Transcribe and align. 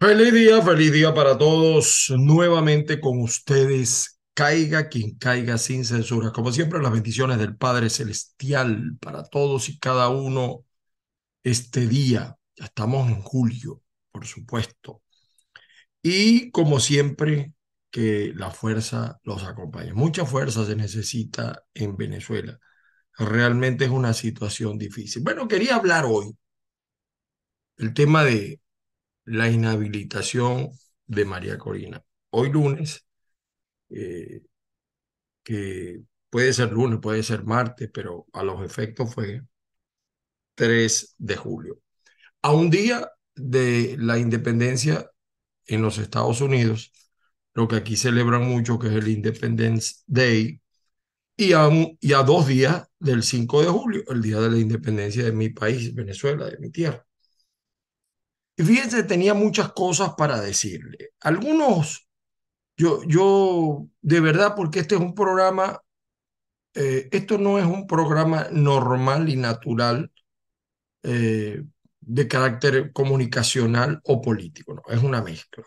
Feliz 0.00 0.32
día, 0.32 0.62
feliz 0.62 0.92
día 0.92 1.12
para 1.12 1.36
todos. 1.36 2.10
Nuevamente 2.16 3.00
con 3.00 3.20
ustedes, 3.20 4.18
caiga 4.32 4.88
quien 4.88 5.16
caiga 5.18 5.58
sin 5.58 5.84
censura. 5.84 6.32
Como 6.32 6.52
siempre, 6.52 6.80
las 6.80 6.92
bendiciones 6.92 7.36
del 7.38 7.54
Padre 7.56 7.90
Celestial 7.90 8.96
para 8.98 9.24
todos 9.24 9.68
y 9.68 9.78
cada 9.78 10.08
uno 10.08 10.64
este 11.44 11.86
día. 11.86 12.38
Ya 12.56 12.64
estamos 12.66 13.10
en 13.10 13.20
julio, 13.22 13.82
por 14.10 14.26
supuesto. 14.26 15.02
Y 16.02 16.50
como 16.50 16.80
siempre, 16.80 17.52
que 17.90 18.32
la 18.34 18.50
fuerza 18.50 19.20
los 19.24 19.44
acompañe. 19.44 19.92
Mucha 19.92 20.24
fuerza 20.24 20.64
se 20.64 20.76
necesita 20.76 21.64
en 21.74 21.96
Venezuela. 21.98 22.58
Realmente 23.18 23.84
es 23.84 23.90
una 23.90 24.14
situación 24.14 24.78
difícil. 24.78 25.22
Bueno, 25.22 25.46
quería 25.46 25.76
hablar 25.76 26.06
hoy 26.06 26.34
el 27.76 27.92
tema 27.94 28.24
de 28.24 28.60
la 29.24 29.48
inhabilitación 29.50 30.70
de 31.06 31.24
María 31.24 31.58
Corina. 31.58 32.02
Hoy 32.30 32.50
lunes, 32.50 33.06
eh, 33.90 34.42
que 35.42 36.02
puede 36.30 36.52
ser 36.52 36.72
lunes, 36.72 37.00
puede 37.00 37.22
ser 37.22 37.44
martes, 37.44 37.90
pero 37.92 38.26
a 38.32 38.42
los 38.42 38.62
efectos 38.64 39.14
fue 39.14 39.42
3 40.54 41.14
de 41.18 41.36
julio. 41.36 41.80
A 42.42 42.52
un 42.52 42.70
día 42.70 43.10
de 43.36 43.96
la 43.98 44.18
independencia 44.18 45.10
en 45.66 45.82
los 45.82 45.98
Estados 45.98 46.40
Unidos, 46.40 46.92
lo 47.54 47.68
que 47.68 47.76
aquí 47.76 47.96
celebran 47.96 48.44
mucho, 48.48 48.78
que 48.78 48.88
es 48.88 48.94
el 48.94 49.08
Independence 49.08 49.96
Day, 50.06 50.62
y 51.36 51.54
a, 51.54 51.70
y 52.00 52.12
a 52.14 52.22
dos 52.24 52.48
días 52.48 52.88
del 53.00 53.22
5 53.24 53.62
de 53.62 53.68
julio, 53.68 54.04
el 54.08 54.22
día 54.22 54.40
de 54.40 54.50
la 54.50 54.58
independencia 54.58 55.24
de 55.24 55.32
mi 55.32 55.50
país, 55.50 55.94
Venezuela, 55.94 56.46
de 56.46 56.58
mi 56.58 56.70
tierra. 56.70 57.06
Y 58.60 58.62
fíjense, 58.62 59.04
tenía 59.04 59.32
muchas 59.32 59.72
cosas 59.72 60.12
para 60.18 60.38
decirle. 60.38 61.12
Algunos, 61.20 62.06
yo, 62.76 63.02
yo, 63.04 63.86
de 64.02 64.20
verdad, 64.20 64.54
porque 64.54 64.80
este 64.80 64.96
es 64.96 65.00
un 65.00 65.14
programa, 65.14 65.80
eh, 66.74 67.08
esto 67.10 67.38
no 67.38 67.58
es 67.58 67.64
un 67.64 67.86
programa 67.86 68.48
normal 68.52 69.30
y 69.30 69.36
natural 69.36 70.12
eh, 71.02 71.64
de 72.00 72.28
carácter 72.28 72.92
comunicacional 72.92 74.02
o 74.04 74.20
político, 74.20 74.74
no, 74.74 74.82
es 74.94 75.02
una 75.02 75.22
mezcla. 75.22 75.64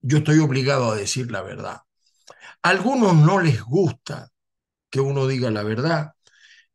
Yo 0.00 0.18
estoy 0.18 0.38
obligado 0.38 0.90
a 0.90 0.96
decir 0.96 1.30
la 1.30 1.42
verdad. 1.42 1.82
A 2.62 2.70
algunos 2.70 3.14
no 3.14 3.42
les 3.42 3.60
gusta 3.60 4.30
que 4.88 5.00
uno 5.00 5.26
diga 5.26 5.50
la 5.50 5.64
verdad 5.64 6.14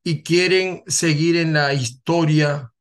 y 0.04 0.22
quieren 0.22 0.84
seguir 0.86 1.36
en 1.36 1.54
la 1.54 1.74
historia 1.74 2.72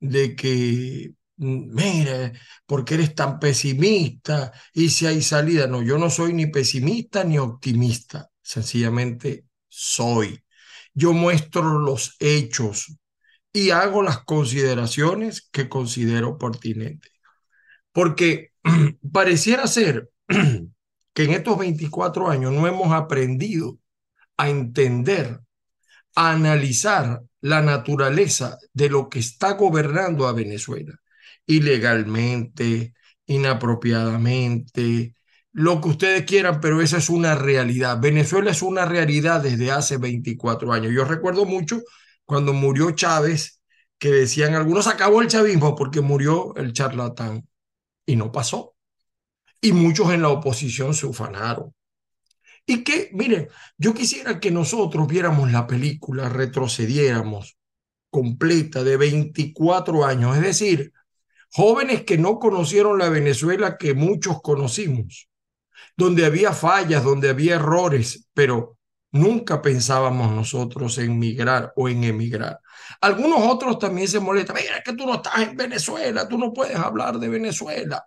de 0.00 0.34
que 0.34 1.14
mire, 1.36 2.32
¿por 2.66 2.84
qué 2.84 2.94
eres 2.94 3.14
tan 3.14 3.38
pesimista? 3.38 4.52
Y 4.72 4.90
si 4.90 5.06
hay 5.06 5.22
salida, 5.22 5.66
no, 5.66 5.82
yo 5.82 5.98
no 5.98 6.10
soy 6.10 6.32
ni 6.32 6.46
pesimista 6.46 7.24
ni 7.24 7.38
optimista, 7.38 8.30
sencillamente 8.42 9.46
soy. 9.68 10.42
Yo 10.92 11.12
muestro 11.12 11.78
los 11.78 12.16
hechos 12.20 12.96
y 13.52 13.70
hago 13.70 14.02
las 14.02 14.24
consideraciones 14.24 15.48
que 15.50 15.68
considero 15.68 16.38
pertinentes. 16.38 17.12
Porque 17.92 18.52
pareciera 19.12 19.66
ser 19.66 20.10
que 20.28 21.24
en 21.24 21.30
estos 21.32 21.58
24 21.58 22.30
años 22.30 22.52
no 22.52 22.66
hemos 22.66 22.92
aprendido 22.92 23.78
a 24.36 24.48
entender, 24.48 25.40
a 26.16 26.32
analizar 26.32 27.22
la 27.40 27.62
naturaleza 27.62 28.58
de 28.72 28.88
lo 28.88 29.08
que 29.08 29.18
está 29.18 29.52
gobernando 29.52 30.26
a 30.26 30.32
Venezuela 30.32 30.94
ilegalmente, 31.46 32.94
inapropiadamente, 33.26 35.14
lo 35.52 35.80
que 35.80 35.88
ustedes 35.88 36.24
quieran, 36.24 36.60
pero 36.60 36.80
esa 36.80 36.98
es 36.98 37.08
una 37.08 37.36
realidad. 37.36 38.00
Venezuela 38.00 38.50
es 38.50 38.60
una 38.62 38.84
realidad 38.86 39.40
desde 39.40 39.70
hace 39.70 39.98
24 39.98 40.72
años. 40.72 40.92
Yo 40.92 41.04
recuerdo 41.04 41.44
mucho 41.44 41.80
cuando 42.24 42.52
murió 42.52 42.90
Chávez, 42.90 43.62
que 43.98 44.10
decían 44.10 44.54
algunos, 44.54 44.88
acabó 44.88 45.22
el 45.22 45.28
chavismo 45.28 45.76
porque 45.76 46.00
murió 46.00 46.54
el 46.56 46.72
charlatán. 46.72 47.46
Y 48.04 48.16
no 48.16 48.32
pasó. 48.32 48.74
Y 49.60 49.72
muchos 49.72 50.12
en 50.12 50.22
la 50.22 50.28
oposición 50.28 50.92
se 50.92 51.06
ufanaron. 51.06 51.72
Y 52.66 52.82
que, 52.82 53.10
miren, 53.12 53.48
yo 53.78 53.94
quisiera 53.94 54.40
que 54.40 54.50
nosotros 54.50 55.06
viéramos 55.06 55.52
la 55.52 55.66
película, 55.66 56.28
retrocediéramos 56.28 57.56
completa 58.10 58.82
de 58.84 58.96
24 58.96 60.04
años, 60.04 60.36
es 60.36 60.42
decir, 60.42 60.92
jóvenes 61.54 62.02
que 62.02 62.18
no 62.18 62.38
conocieron 62.40 62.98
la 62.98 63.08
Venezuela 63.08 63.76
que 63.78 63.94
muchos 63.94 64.42
conocimos, 64.42 65.28
donde 65.96 66.26
había 66.26 66.52
fallas, 66.52 67.04
donde 67.04 67.30
había 67.30 67.54
errores, 67.54 68.26
pero 68.34 68.76
nunca 69.12 69.62
pensábamos 69.62 70.32
nosotros 70.32 70.98
en 70.98 71.16
migrar 71.16 71.72
o 71.76 71.88
en 71.88 72.02
emigrar. 72.02 72.58
Algunos 73.00 73.38
otros 73.40 73.78
también 73.78 74.08
se 74.08 74.18
molestan, 74.18 74.56
mira 74.56 74.82
que 74.84 74.94
tú 74.94 75.06
no 75.06 75.14
estás 75.14 75.38
en 75.42 75.56
Venezuela, 75.56 76.28
tú 76.28 76.38
no 76.38 76.52
puedes 76.52 76.76
hablar 76.76 77.20
de 77.20 77.28
Venezuela. 77.28 78.04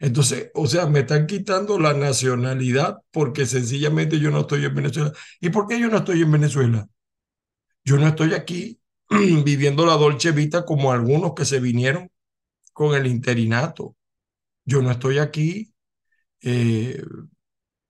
Entonces, 0.00 0.50
o 0.54 0.66
sea, 0.66 0.86
me 0.86 1.00
están 1.00 1.28
quitando 1.28 1.78
la 1.78 1.94
nacionalidad 1.94 2.98
porque 3.12 3.46
sencillamente 3.46 4.18
yo 4.18 4.32
no 4.32 4.40
estoy 4.40 4.64
en 4.64 4.74
Venezuela. 4.74 5.12
¿Y 5.40 5.50
por 5.50 5.68
qué 5.68 5.78
yo 5.78 5.88
no 5.88 5.98
estoy 5.98 6.22
en 6.22 6.32
Venezuela? 6.32 6.88
Yo 7.84 7.96
no 7.96 8.08
estoy 8.08 8.34
aquí 8.34 8.80
viviendo 9.44 9.86
la 9.86 9.92
Dolce 9.92 10.32
Vita 10.32 10.64
como 10.64 10.90
algunos 10.90 11.34
que 11.34 11.44
se 11.44 11.60
vinieron 11.60 12.11
con 12.72 12.94
el 12.94 13.06
interinato. 13.06 13.96
Yo 14.64 14.82
no 14.82 14.90
estoy 14.92 15.18
aquí, 15.18 15.74
eh, 16.42 17.02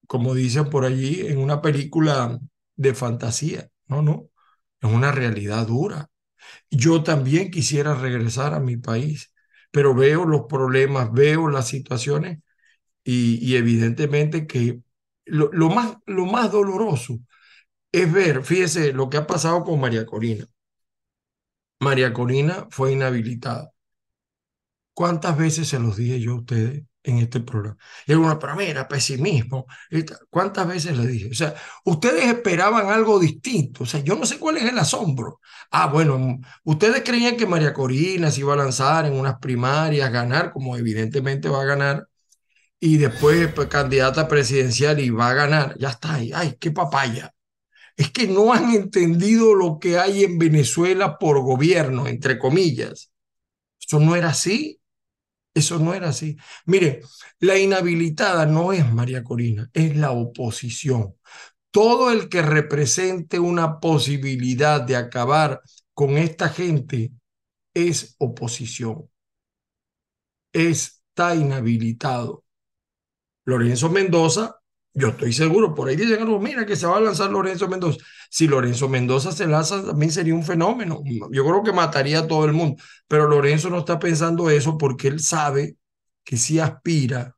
como 0.06 0.34
dicen 0.34 0.70
por 0.70 0.84
allí, 0.84 1.26
en 1.26 1.38
una 1.38 1.62
película 1.62 2.38
de 2.76 2.94
fantasía. 2.94 3.68
No, 3.86 4.02
no, 4.02 4.28
es 4.80 4.90
una 4.92 5.12
realidad 5.12 5.66
dura. 5.66 6.10
Yo 6.70 7.02
también 7.02 7.50
quisiera 7.50 7.94
regresar 7.94 8.54
a 8.54 8.60
mi 8.60 8.76
país, 8.76 9.32
pero 9.70 9.94
veo 9.94 10.24
los 10.26 10.42
problemas, 10.48 11.12
veo 11.12 11.48
las 11.48 11.68
situaciones 11.68 12.40
y, 13.04 13.56
evidentemente 13.56 14.46
que 14.46 14.82
lo, 15.26 15.50
lo, 15.52 15.70
más, 15.70 15.96
lo 16.06 16.26
más 16.26 16.52
doloroso 16.52 17.20
es 17.92 18.12
ver, 18.12 18.44
fíjese 18.44 18.92
lo 18.92 19.10
que 19.10 19.18
ha 19.18 19.26
pasado 19.26 19.64
con 19.64 19.80
María 19.80 20.06
Corina. 20.06 20.46
María 21.80 22.14
Corina 22.14 22.66
fue 22.70 22.92
inhabilitada. 22.92 23.71
¿Cuántas 24.94 25.36
veces 25.36 25.68
se 25.68 25.78
los 25.78 25.96
dije 25.96 26.20
yo 26.20 26.32
a 26.32 26.36
ustedes 26.36 26.82
en 27.02 27.18
este 27.18 27.40
programa? 27.40 27.76
Y 28.06 28.12
algunos, 28.12 28.36
pero 28.40 28.56
mira, 28.56 28.86
pesimismo. 28.88 29.66
¿Cuántas 30.30 30.68
veces 30.68 30.96
les 30.96 31.08
dije? 31.08 31.30
O 31.30 31.34
sea, 31.34 31.54
ustedes 31.84 32.26
esperaban 32.26 32.88
algo 32.90 33.18
distinto. 33.18 33.84
O 33.84 33.86
sea, 33.86 34.00
yo 34.00 34.16
no 34.16 34.26
sé 34.26 34.38
cuál 34.38 34.58
es 34.58 34.64
el 34.64 34.78
asombro. 34.78 35.40
Ah, 35.70 35.86
bueno, 35.88 36.38
ustedes 36.64 37.02
creían 37.04 37.36
que 37.36 37.46
María 37.46 37.72
Corina 37.72 38.30
se 38.30 38.40
iba 38.40 38.54
a 38.54 38.56
lanzar 38.56 39.06
en 39.06 39.14
unas 39.14 39.38
primarias, 39.38 40.12
ganar, 40.12 40.52
como 40.52 40.76
evidentemente 40.76 41.48
va 41.48 41.62
a 41.62 41.64
ganar, 41.64 42.08
y 42.80 42.98
después 42.98 43.52
pues, 43.54 43.68
candidata 43.68 44.26
presidencial 44.28 44.98
y 45.00 45.10
va 45.10 45.30
a 45.30 45.34
ganar. 45.34 45.76
Ya 45.78 45.90
está 45.90 46.14
ahí. 46.14 46.32
Ay, 46.34 46.56
qué 46.60 46.72
papaya. 46.72 47.32
Es 47.96 48.10
que 48.10 48.26
no 48.26 48.52
han 48.52 48.72
entendido 48.74 49.54
lo 49.54 49.78
que 49.78 49.98
hay 49.98 50.24
en 50.24 50.38
Venezuela 50.38 51.18
por 51.18 51.40
gobierno, 51.42 52.08
entre 52.08 52.38
comillas. 52.38 53.12
Eso 53.80 54.00
no 54.00 54.16
era 54.16 54.30
así. 54.30 54.81
Eso 55.54 55.78
no 55.78 55.92
era 55.94 56.08
así. 56.08 56.36
Mire, 56.66 57.02
la 57.38 57.58
inhabilitada 57.58 58.46
no 58.46 58.72
es 58.72 58.90
María 58.90 59.22
Corina, 59.22 59.68
es 59.72 59.96
la 59.96 60.12
oposición. 60.12 61.14
Todo 61.70 62.10
el 62.10 62.28
que 62.28 62.42
represente 62.42 63.38
una 63.38 63.80
posibilidad 63.80 64.80
de 64.80 64.96
acabar 64.96 65.60
con 65.94 66.16
esta 66.18 66.48
gente 66.48 67.12
es 67.74 68.14
oposición. 68.18 69.08
Está 70.52 71.34
inhabilitado. 71.34 72.44
Lorenzo 73.44 73.90
Mendoza 73.90 74.61
yo 74.94 75.08
estoy 75.08 75.32
seguro, 75.32 75.74
por 75.74 75.88
ahí 75.88 75.96
dicen, 75.96 76.26
mira 76.40 76.66
que 76.66 76.76
se 76.76 76.86
va 76.86 76.98
a 76.98 77.00
lanzar 77.00 77.30
Lorenzo 77.30 77.68
Mendoza. 77.68 77.98
Si 78.30 78.46
Lorenzo 78.46 78.88
Mendoza 78.88 79.32
se 79.32 79.46
lanza, 79.46 79.84
también 79.84 80.12
sería 80.12 80.34
un 80.34 80.44
fenómeno. 80.44 81.02
Yo 81.30 81.44
creo 81.44 81.62
que 81.62 81.72
mataría 81.72 82.20
a 82.20 82.26
todo 82.26 82.44
el 82.44 82.52
mundo, 82.52 82.82
pero 83.08 83.28
Lorenzo 83.28 83.70
no 83.70 83.78
está 83.78 83.98
pensando 83.98 84.50
eso 84.50 84.76
porque 84.76 85.08
él 85.08 85.20
sabe 85.20 85.76
que 86.24 86.36
si 86.36 86.58
aspira, 86.58 87.36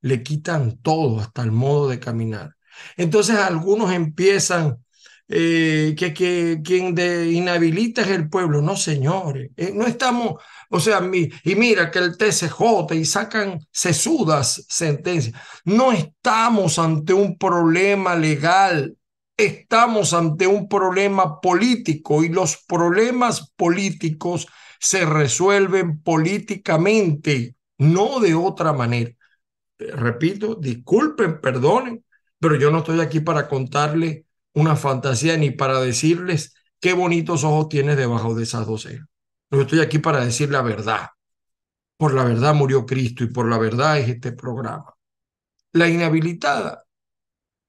le 0.00 0.22
quitan 0.22 0.78
todo, 0.78 1.20
hasta 1.20 1.42
el 1.42 1.52
modo 1.52 1.88
de 1.88 2.00
caminar. 2.00 2.56
Entonces 2.96 3.36
algunos 3.36 3.92
empiezan, 3.92 4.83
eh, 5.28 5.94
que, 5.96 6.12
que 6.12 6.60
quien 6.62 6.94
de 6.94 7.30
inhabilita 7.32 8.02
es 8.02 8.08
el 8.08 8.28
pueblo. 8.28 8.60
No, 8.62 8.76
señores, 8.76 9.50
eh, 9.56 9.72
no 9.74 9.86
estamos, 9.86 10.42
o 10.70 10.80
sea, 10.80 11.00
y 11.12 11.54
mira 11.56 11.90
que 11.90 11.98
el 11.98 12.16
TCJ 12.16 12.94
y 12.94 13.04
sacan 13.04 13.60
sesudas 13.70 14.64
sentencias. 14.68 15.34
No 15.64 15.92
estamos 15.92 16.78
ante 16.78 17.14
un 17.14 17.38
problema 17.38 18.14
legal, 18.16 18.96
estamos 19.36 20.12
ante 20.12 20.46
un 20.46 20.68
problema 20.68 21.40
político 21.40 22.22
y 22.22 22.28
los 22.28 22.58
problemas 22.66 23.52
políticos 23.56 24.46
se 24.78 25.06
resuelven 25.06 26.02
políticamente, 26.02 27.56
no 27.78 28.20
de 28.20 28.34
otra 28.34 28.72
manera. 28.72 29.10
Repito, 29.78 30.54
disculpen, 30.54 31.40
perdonen, 31.40 32.04
pero 32.38 32.56
yo 32.56 32.70
no 32.70 32.78
estoy 32.78 33.00
aquí 33.00 33.20
para 33.20 33.48
contarle 33.48 34.23
una 34.54 34.76
fantasía 34.76 35.36
ni 35.36 35.50
para 35.50 35.80
decirles 35.80 36.54
qué 36.80 36.92
bonitos 36.94 37.44
ojos 37.44 37.68
tienes 37.68 37.96
debajo 37.96 38.34
de 38.34 38.44
esas 38.44 38.66
dos 38.66 38.82
cejas. 38.82 39.06
Yo 39.50 39.62
estoy 39.62 39.80
aquí 39.80 39.98
para 39.98 40.24
decir 40.24 40.50
la 40.50 40.62
verdad. 40.62 41.08
Por 41.96 42.14
la 42.14 42.24
verdad 42.24 42.54
murió 42.54 42.86
Cristo 42.86 43.24
y 43.24 43.28
por 43.28 43.48
la 43.48 43.58
verdad 43.58 43.98
es 43.98 44.08
este 44.08 44.32
programa. 44.32 44.94
La 45.72 45.88
inhabilitada 45.88 46.84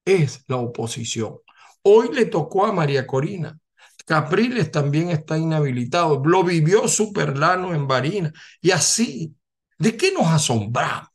es 0.06 0.44
la 0.48 0.58
oposición. 0.58 1.38
Hoy 1.82 2.10
le 2.14 2.26
tocó 2.26 2.66
a 2.66 2.72
María 2.72 3.06
Corina. 3.06 3.58
Capriles 4.06 4.72
también 4.72 5.10
está 5.10 5.38
inhabilitado. 5.38 6.22
Lo 6.24 6.44
vivió 6.44 6.88
Superlano 6.88 7.74
en 7.74 7.88
Varina. 7.88 8.32
Y 8.62 8.72
así, 8.72 9.36
¿de 9.78 9.98
qué 9.98 10.12
nos 10.12 10.28
asombramos? 10.28 11.10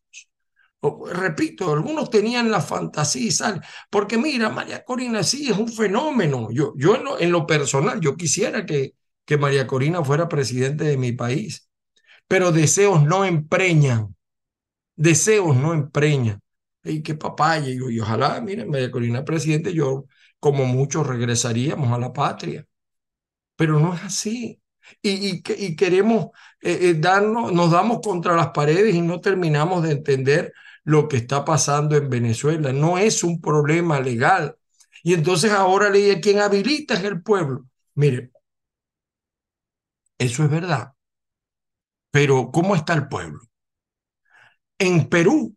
Repito, 0.83 1.73
algunos 1.73 2.09
tenían 2.09 2.51
la 2.51 2.61
fantasía 2.61 3.27
y 3.27 3.31
sale. 3.31 3.61
Porque 3.91 4.17
mira, 4.17 4.49
María 4.49 4.83
Corina 4.85 5.23
sí 5.23 5.51
es 5.51 5.59
un 5.59 5.69
fenómeno. 5.69 6.49
Yo, 6.51 6.73
yo 6.77 6.97
en, 7.19 7.31
lo, 7.33 7.47
personal, 7.47 8.01
yo 8.01 8.17
quisiera 8.17 8.65
que, 8.65 8.95
que 9.27 9.37
María 9.37 9.67
Corina 9.67 10.03
fuera 10.03 10.29
presidente 10.29 10.85
de 10.85 10.97
mi 10.97 11.13
país. 11.13 11.69
Pero 12.29 12.53
deseos 12.53 13.03
no 13.03 13.25
empreñan. 13.25 14.17
Deseos 14.97 15.57
no 15.57 15.75
empreñan. 15.75 16.41
Y 16.83 17.03
qué 17.03 17.15
papaya. 17.15 17.69
Y, 17.69 17.79
y 17.97 18.01
ojalá, 18.01 18.41
miren, 18.41 18.71
María 18.71 18.91
Corina 18.91 19.25
presidente, 19.25 19.75
yo 19.75 20.07
como 20.39 20.65
muchos 20.65 21.07
regresaríamos 21.07 21.93
a 21.93 21.99
la 21.99 22.13
patria. 22.13 22.67
Pero 23.57 23.79
no 23.79 23.95
es 23.95 24.03
así. 24.03 24.61
Y, 25.03 25.11
y, 25.11 25.43
y 25.59 25.77
queremos 25.77 26.29
eh, 26.63 26.79
eh, 26.83 26.95
darnos, 26.95 27.53
nos 27.53 27.71
damos 27.71 28.01
contra 28.03 28.35
las 28.35 28.49
paredes 28.51 28.95
y 28.95 29.03
no 29.03 29.21
terminamos 29.21 29.83
de 29.83 29.93
entender 29.93 30.53
lo 30.85 31.09
que 31.09 31.19
está 31.19 31.45
pasando 31.45 31.97
en 31.97 32.11
Venezuela. 32.11 32.73
No 32.73 32.99
es 32.99 33.23
un 33.25 33.41
problema 33.41 34.01
legal. 34.01 34.57
Y 35.03 35.15
entonces 35.15 35.53
ahora 35.53 35.91
le 35.91 36.21
quien 36.21 36.41
habilita 36.41 36.95
es 36.95 37.05
el 37.05 37.23
pueblo. 37.23 37.67
Mire, 37.95 38.31
eso 40.19 40.45
es 40.45 40.51
verdad. 40.51 40.93
Pero 42.11 42.51
¿cómo 42.53 42.75
está 42.75 42.95
el 42.95 43.09
pueblo? 43.09 43.41
En 44.79 45.09
Perú, 45.09 45.57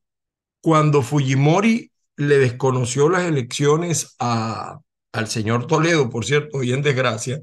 cuando 0.62 1.02
Fujimori 1.02 1.92
le 2.18 2.38
desconoció 2.40 3.10
las 3.10 3.24
elecciones 3.24 4.16
a, 4.20 4.80
al 5.12 5.28
señor 5.28 5.68
Toledo, 5.68 6.10
por 6.10 6.26
cierto, 6.26 6.60
hoy 6.60 6.74
en 6.74 6.82
desgracia, 6.82 7.42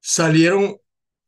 salieron 0.00 0.76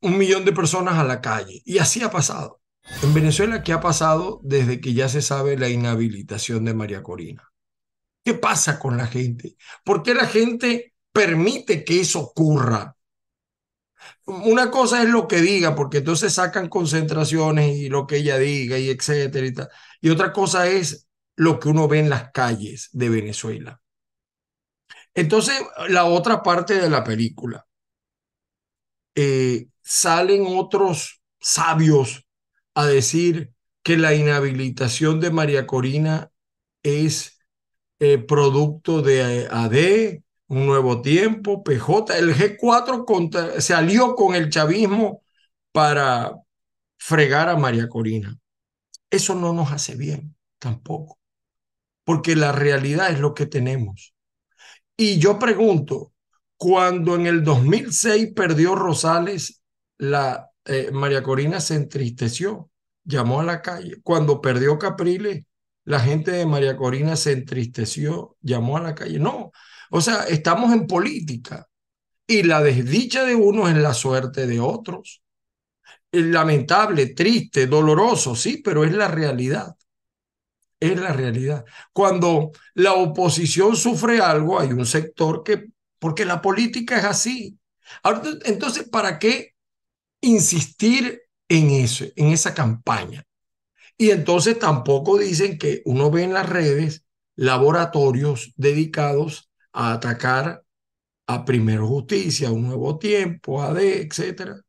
un 0.01 0.19
millón 0.19 0.45
de 0.45 0.53
personas 0.53 0.99
a 0.99 1.05
la 1.05 1.21
calle. 1.21 1.63
Y 1.65 1.79
así 1.79 2.03
ha 2.03 2.11
pasado. 2.11 2.62
En 3.03 3.15
Venezuela, 3.15 3.63
¿qué 3.63 3.73
ha 3.73 3.81
pasado 3.81 4.41
desde 4.43 4.81
que 4.81 4.93
ya 4.93 5.09
se 5.09 5.23
sabe 5.23 5.57
la 5.57 5.69
inhabilitación 5.69 6.65
de 6.65 6.75
María 6.75 7.03
Corina? 7.03 7.53
¿Qué 8.25 8.35
pasa 8.35 8.79
con 8.79 8.97
la 8.97 9.07
gente? 9.07 9.57
¿Por 9.85 10.03
qué 10.03 10.15
la 10.15 10.27
gente 10.27 10.95
permite 11.13 11.85
que 11.85 12.01
eso 12.01 12.21
ocurra? 12.21 12.97
Una 14.25 14.71
cosa 14.71 15.03
es 15.03 15.09
lo 15.09 15.29
que 15.29 15.41
diga, 15.41 15.75
porque 15.75 15.99
entonces 15.99 16.35
sacan 16.35 16.69
concentraciones 16.69 17.77
y 17.77 17.89
lo 17.89 18.07
que 18.07 18.17
ella 18.17 18.39
diga 18.39 18.79
y 18.79 18.91
etcétera 18.91 19.47
y 19.47 19.55
tal. 19.55 19.69
Y 20.01 20.11
otra 20.11 20.33
cosa 20.33 20.69
es 20.69 21.09
lo 21.37 21.59
que 21.59 21.69
uno 21.69 21.89
ve 21.89 22.01
en 22.01 22.11
las 22.11 22.31
calles 22.33 22.89
de 22.93 23.09
Venezuela. 23.09 23.81
Entonces, 25.15 25.61
la 25.89 26.05
otra 26.05 26.43
parte 26.43 26.75
de 26.75 26.89
la 26.89 27.05
película. 27.05 27.67
Eh, 29.15 29.69
salen 29.83 30.45
otros 30.47 31.21
sabios 31.39 32.27
a 32.75 32.87
decir 32.87 33.53
que 33.83 33.97
la 33.97 34.15
inhabilitación 34.15 35.21
de 35.21 35.31
María 35.31 35.67
Corina 35.67 36.31
es 36.83 37.39
eh, 37.99 38.19
producto 38.19 39.03
de 39.03 39.49
AD, 39.51 40.23
un 40.49 40.67
nuevo 40.67 41.03
tiempo, 41.03 41.63
PJ. 41.63 42.19
El 42.19 42.35
G4 42.35 43.61
se 43.61 43.75
alió 43.75 44.15
con 44.15 44.35
el 44.35 44.51
chavismo 44.51 45.23
para 45.73 46.33
fregar 46.99 47.49
a 47.49 47.57
María 47.57 47.89
Corina. 47.89 48.37
Eso 49.11 49.35
no 49.35 49.53
nos 49.53 49.73
hace 49.73 49.97
bien 49.97 50.37
tampoco, 50.59 51.19
porque 52.05 52.37
la 52.37 52.53
realidad 52.53 53.11
es 53.11 53.19
lo 53.19 53.35
que 53.35 53.47
tenemos. 53.47 54.15
Y 54.97 55.19
yo 55.19 55.39
pregunto, 55.39 56.13
cuando 56.57 57.17
en 57.17 57.27
el 57.27 57.43
2006 57.43 58.33
perdió 58.35 58.77
Rosales, 58.77 59.63
la 59.99 60.52
eh, 60.65 60.91
María 60.93 61.23
Corina 61.23 61.61
se 61.61 61.75
entristeció, 61.75 62.71
llamó 63.05 63.41
a 63.41 63.45
la 63.45 63.63
calle. 63.63 64.01
Cuando 64.03 64.41
perdió 64.41 64.79
Capriles, 64.79 65.45
la 65.85 66.01
gente 66.01 66.31
de 66.33 66.47
María 66.47 66.77
Corina 66.77 67.17
se 67.17 67.33
entristeció, 67.33 68.37
llamó 68.41 68.77
a 68.77 68.81
la 68.83 68.95
calle. 68.95 69.19
No, 69.19 69.53
o 69.91 70.01
sea, 70.01 70.25
estamos 70.25 70.73
en 70.73 70.87
política 70.87 71.69
y 72.27 72.43
la 72.45 72.63
desdicha 72.63 73.25
de 73.25 73.35
unos 73.35 73.71
es 73.71 73.77
la 73.77 73.95
suerte 73.95 74.47
de 74.47 74.61
otros. 74.61 75.23
Lamentable, 76.13 77.09
triste, 77.09 77.67
doloroso, 77.67 78.37
sí, 78.37 78.63
pero 78.65 78.85
es 78.85 78.93
la 78.93 79.09
realidad. 79.09 79.77
Es 80.79 80.99
la 80.99 81.13
realidad. 81.13 81.65
Cuando 81.93 82.51
la 82.75 82.95
oposición 82.95 83.77
sufre 83.77 84.21
algo, 84.21 84.59
hay 84.59 84.73
un 84.73 84.87
sector 84.87 85.43
que, 85.45 85.69
porque 85.99 86.25
la 86.25 86.43
política 86.43 86.99
es 86.99 87.05
así. 87.05 87.59
entonces, 88.45 88.89
¿para 88.89 89.19
qué 89.19 89.52
insistir 90.23 91.23
en 91.49 91.71
eso, 91.71 92.07
en 92.17 92.29
esa 92.29 92.55
campaña? 92.55 93.25
Y 93.99 94.11
entonces 94.11 94.59
tampoco 94.59 95.19
dicen 95.19 95.59
que 95.59 95.83
uno 95.85 96.11
ve 96.11 96.25
en 96.25 96.33
las 96.33 96.49
redes 96.49 97.05
laboratorios 97.37 98.53
dedicados 98.57 99.51
a 99.73 99.93
atacar 99.93 100.65
a 101.27 101.45
Primero 101.45 101.87
Justicia, 101.87 102.49
a 102.49 102.53
Un 102.53 102.67
Nuevo 102.67 102.99
Tiempo, 102.99 103.63
AD, 103.63 103.79
etcétera. 103.79 104.61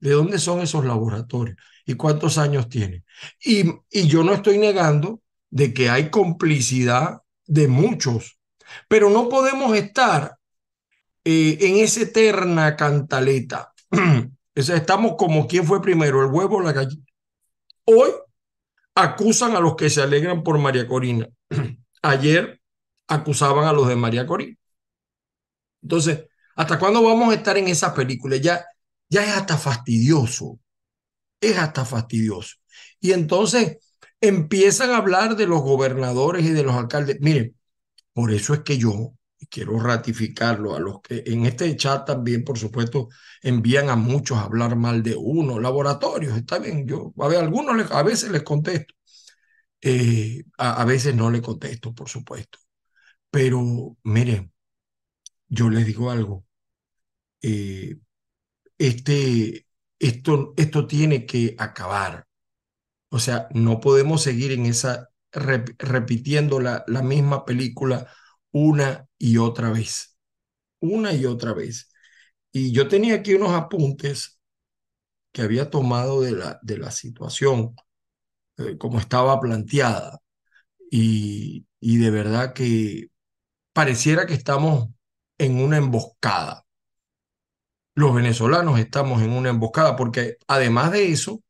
¿De 0.00 0.10
dónde 0.10 0.38
son 0.38 0.60
esos 0.60 0.84
laboratorios? 0.84 1.56
¿Y 1.86 1.94
cuántos 1.94 2.38
años 2.38 2.68
tienen? 2.68 3.04
Y, 3.44 3.64
y 3.90 4.08
yo 4.08 4.24
no 4.24 4.34
estoy 4.34 4.58
negando 4.58 5.22
de 5.50 5.72
que 5.72 5.88
hay 5.88 6.10
complicidad 6.10 7.20
de 7.46 7.68
muchos, 7.68 8.38
pero 8.88 9.10
no 9.10 9.28
podemos 9.28 9.76
estar 9.76 10.36
eh, 11.24 11.58
en 11.60 11.76
esa 11.76 12.02
eterna 12.02 12.76
cantaleta. 12.76 13.72
estamos 14.54 15.14
como 15.16 15.46
quién 15.46 15.64
fue 15.64 15.82
primero, 15.82 16.22
el 16.22 16.30
huevo 16.30 16.56
o 16.56 16.62
la 16.62 16.72
gallina. 16.72 17.04
Hoy 17.84 18.10
acusan 18.94 19.56
a 19.56 19.60
los 19.60 19.76
que 19.76 19.90
se 19.90 20.02
alegran 20.02 20.42
por 20.42 20.58
María 20.58 20.86
Corina. 20.86 21.28
Ayer 22.02 22.60
acusaban 23.08 23.66
a 23.66 23.72
los 23.72 23.88
de 23.88 23.96
María 23.96 24.26
Corina. 24.26 24.56
Entonces, 25.82 26.26
¿hasta 26.56 26.78
cuándo 26.78 27.02
vamos 27.02 27.32
a 27.32 27.36
estar 27.36 27.56
en 27.56 27.68
esa 27.68 27.94
película? 27.94 28.36
Ya, 28.36 28.64
ya 29.08 29.24
es 29.24 29.30
hasta 29.30 29.56
fastidioso. 29.56 30.58
Es 31.40 31.58
hasta 31.58 31.84
fastidioso. 31.84 32.56
Y 33.00 33.12
entonces, 33.12 33.78
empiezan 34.20 34.90
a 34.90 34.98
hablar 34.98 35.36
de 35.36 35.46
los 35.46 35.62
gobernadores 35.62 36.44
y 36.46 36.50
de 36.50 36.62
los 36.62 36.74
alcaldes. 36.74 37.18
Miren, 37.20 37.56
por 38.12 38.32
eso 38.32 38.54
es 38.54 38.60
que 38.60 38.78
yo 38.78 39.12
quiero 39.52 39.78
ratificarlo 39.78 40.74
a 40.74 40.80
los 40.80 41.02
que 41.02 41.22
en 41.26 41.44
este 41.46 41.76
chat 41.76 42.06
también, 42.06 42.42
por 42.44 42.58
supuesto, 42.58 43.10
envían 43.42 43.90
a 43.90 43.96
muchos 43.96 44.38
a 44.38 44.44
hablar 44.44 44.76
mal 44.76 45.02
de 45.02 45.14
uno. 45.14 45.60
Laboratorios, 45.60 46.36
está 46.38 46.58
bien, 46.58 46.86
yo 46.88 47.12
a, 47.18 47.28
ver, 47.28 47.40
algunos 47.40 47.90
a 47.92 48.02
veces 48.02 48.30
les 48.32 48.42
contesto, 48.44 48.94
eh, 49.82 50.44
a, 50.58 50.84
veces 50.86 51.14
no 51.14 51.30
les 51.30 51.42
contesto, 51.42 51.94
por 51.94 52.08
supuesto. 52.08 52.58
Pero 53.30 53.96
miren, 54.04 54.52
yo 55.48 55.70
les 55.70 55.86
digo 55.86 56.10
algo. 56.10 56.46
Eh, 57.42 57.98
este, 58.78 59.66
esto, 59.98 60.54
esto 60.56 60.86
tiene 60.86 61.26
que 61.26 61.56
acabar. 61.58 62.26
O 63.10 63.18
sea, 63.18 63.48
no 63.54 63.80
podemos 63.80 64.22
seguir 64.22 64.52
en 64.52 64.66
esa 64.66 65.10
repitiendo 65.32 66.60
la, 66.60 66.84
la 66.86 67.02
misma 67.02 67.44
película 67.44 68.06
una 68.52 69.06
y 69.18 69.38
otra 69.38 69.70
vez. 69.70 70.16
Una 70.80 71.14
y 71.14 71.26
otra 71.26 71.52
vez. 71.54 71.90
Y 72.52 72.72
yo 72.72 72.88
tenía 72.88 73.16
aquí 73.16 73.34
unos 73.34 73.52
apuntes 73.52 74.40
que 75.32 75.42
había 75.42 75.70
tomado 75.70 76.22
de 76.22 76.32
la, 76.32 76.58
de 76.62 76.78
la 76.78 76.90
situación, 76.90 77.74
eh, 78.58 78.78
como 78.78 78.98
estaba 79.00 79.40
planteada. 79.40 80.20
Y, 80.90 81.66
y 81.80 81.98
de 81.98 82.10
verdad 82.10 82.54
que 82.54 83.08
pareciera 83.72 84.26
que 84.26 84.34
estamos 84.34 84.90
en 85.38 85.60
una 85.60 85.78
emboscada. 85.78 86.64
Los 87.94 88.14
venezolanos 88.14 88.78
estamos 88.78 89.22
en 89.22 89.30
una 89.32 89.50
emboscada 89.50 89.96
porque 89.96 90.36
además 90.46 90.92
de 90.92 91.10
eso, 91.12 91.42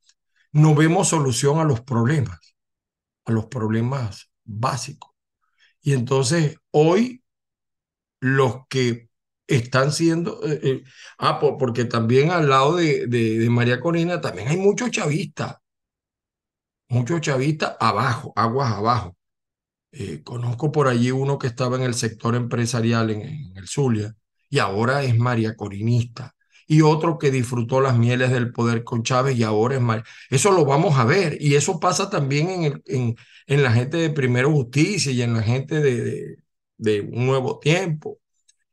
no 0.52 0.75
vemos 0.75 1.09
solución 1.11 1.61
a 1.61 1.64
los 1.64 1.82
problemas, 1.82 2.56
a 3.26 3.32
los 3.32 3.47
problemas 3.47 4.30
básicos. 4.44 5.12
Y 5.83 5.95
entonces 5.95 6.57
hoy 6.71 7.23
los 8.21 8.67
que 8.69 9.11
están 9.47 9.93
siendo, 9.93 10.41
eh, 10.47 10.61
eh, 10.62 10.83
ah, 11.19 11.41
porque 11.41 11.85
también 11.85 12.31
al 12.31 12.49
lado 12.49 12.77
de, 12.77 13.07
de, 13.07 13.51
María 13.51 13.81
Corina 13.81 14.21
también 14.21 14.49
hay 14.49 14.57
muchos 14.57 14.91
chavistas, 14.91 15.57
muchos 16.89 17.21
chavistas 17.21 17.77
abajo, 17.81 18.33
aguas 18.37 18.73
abajo. 18.73 19.17
Eh, 19.93 20.23
conozco 20.23 20.73
por 20.73 20.89
allí 20.89 21.11
uno 21.11 21.39
que 21.39 21.49
estaba 21.49 21.77
en 21.77 21.83
el 21.83 21.95
sector 21.95 22.35
empresarial 22.35 23.11
en, 23.11 23.23
en 23.23 23.57
el 23.57 23.69
Zulia 23.69 24.15
y 24.49 24.59
ahora 24.59 25.03
es 25.05 25.19
María 25.19 25.55
Corinista 25.57 26.35
y 26.66 26.83
otro 26.83 27.19
que 27.19 27.31
disfrutó 27.31 27.81
las 27.81 27.99
mieles 27.99 28.31
del 28.31 28.52
poder 28.52 28.85
con 28.85 29.02
Chávez 29.02 29.37
y 29.37 29.42
ahora 29.42 29.76
es 29.76 29.81
María. 29.81 30.04
Eso 30.31 30.52
lo 30.52 30.64
vamos 30.64 30.99
a 30.99 31.04
ver 31.04 31.37
y 31.40 31.54
eso 31.54 31.81
pasa 31.81 32.11
también 32.11 32.50
en, 32.50 32.62
el, 32.64 32.83
en, 32.87 33.16
en 33.47 33.62
la 33.62 33.73
gente 33.73 33.97
de 33.97 34.11
Primero 34.11 34.50
Justicia 34.50 35.12
y 35.12 35.23
en 35.23 35.35
la 35.35 35.42
gente 35.42 35.81
de, 35.81 36.37
de, 36.78 37.00
Un 37.02 37.26
Nuevo 37.26 37.59
Tiempo. 37.59 38.19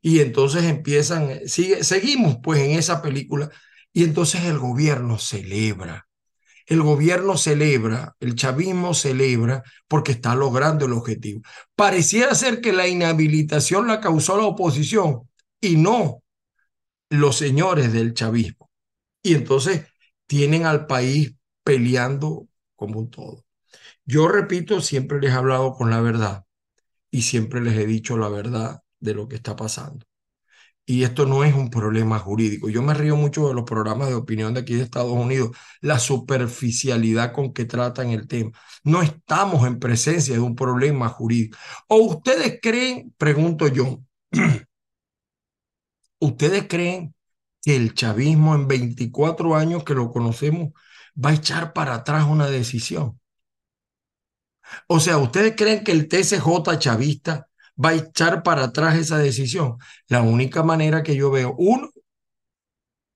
Y 0.01 0.19
entonces 0.21 0.63
empiezan, 0.65 1.47
sigue, 1.47 1.83
seguimos 1.83 2.37
pues 2.43 2.61
en 2.61 2.71
esa 2.71 3.01
película 3.01 3.49
y 3.93 4.03
entonces 4.03 4.45
el 4.45 4.59
gobierno 4.59 5.17
celebra 5.19 6.09
el 6.69 6.83
gobierno 6.83 7.35
celebra, 7.35 8.15
el 8.19 8.35
chavismo 8.35 8.93
celebra 8.93 9.63
porque 9.87 10.11
está 10.11 10.35
logrando 10.35 10.85
el 10.85 10.93
objetivo. 10.93 11.41
Pareciera 11.75 12.35
ser 12.35 12.61
que 12.61 12.71
la 12.71 12.87
inhabilitación 12.87 13.87
la 13.87 13.99
causó 13.99 14.37
la 14.37 14.45
oposición 14.45 15.27
y 15.59 15.77
no 15.77 16.21
los 17.09 17.37
señores 17.37 17.93
del 17.93 18.13
chavismo. 18.13 18.69
Y 19.23 19.35
entonces 19.35 19.85
tienen 20.27 20.65
al 20.65 20.87
país 20.87 21.35
peleando 21.63 22.47
como 22.75 22.99
un 22.99 23.09
todo. 23.09 23.45
Yo 24.05 24.27
repito, 24.27 24.81
siempre 24.81 25.19
les 25.21 25.31
he 25.31 25.35
hablado 25.35 25.73
con 25.73 25.89
la 25.91 26.01
verdad 26.01 26.45
y 27.11 27.23
siempre 27.23 27.61
les 27.61 27.75
he 27.77 27.87
dicho 27.87 28.17
la 28.17 28.29
verdad 28.29 28.83
de 28.99 29.13
lo 29.15 29.27
que 29.27 29.37
está 29.37 29.55
pasando 29.55 30.05
y 30.85 31.03
esto 31.03 31.27
no 31.27 31.43
es 31.43 31.53
un 31.53 31.69
problema 31.69 32.17
jurídico. 32.17 32.67
Yo 32.67 32.81
me 32.81 32.95
río 32.95 33.15
mucho 33.15 33.47
de 33.47 33.53
los 33.53 33.63
programas 33.63 34.07
de 34.09 34.15
opinión 34.15 34.55
de 34.55 34.61
aquí 34.61 34.73
de 34.73 34.81
Estados 34.83 35.11
Unidos, 35.11 35.55
la 35.81 35.99
superficialidad 35.99 37.31
con 37.31 37.53
que 37.53 37.65
tratan 37.65 38.09
el 38.09 38.27
tema. 38.27 38.51
No 38.83 39.03
estamos 39.03 39.67
en 39.67 39.77
presencia 39.79 40.33
de 40.33 40.39
un 40.39 40.55
problema 40.55 41.07
jurídico. 41.09 41.57
¿O 41.87 41.97
ustedes 41.97 42.57
creen, 42.59 43.13
pregunto 43.19 43.67
yo, 43.67 43.99
ustedes 46.19 46.67
creen 46.67 47.13
que 47.61 47.75
el 47.75 47.93
chavismo 47.93 48.55
en 48.55 48.67
24 48.67 49.55
años 49.55 49.83
que 49.83 49.95
lo 49.95 50.11
conocemos 50.11 50.69
va 51.13 51.31
a 51.31 51.33
echar 51.33 51.73
para 51.73 51.95
atrás 51.95 52.25
una 52.25 52.47
decisión? 52.47 53.19
O 54.87 54.99
sea, 54.99 55.17
¿ustedes 55.17 55.55
creen 55.55 55.83
que 55.83 55.91
el 55.91 56.07
TCJ 56.07 56.77
chavista 56.77 57.49
va 57.83 57.89
a 57.89 57.95
echar 57.95 58.43
para 58.43 58.65
atrás 58.65 58.95
esa 58.97 59.17
decisión. 59.17 59.77
La 60.07 60.21
única 60.21 60.63
manera 60.63 61.03
que 61.03 61.15
yo 61.15 61.31
veo, 61.31 61.55
uno, 61.57 61.89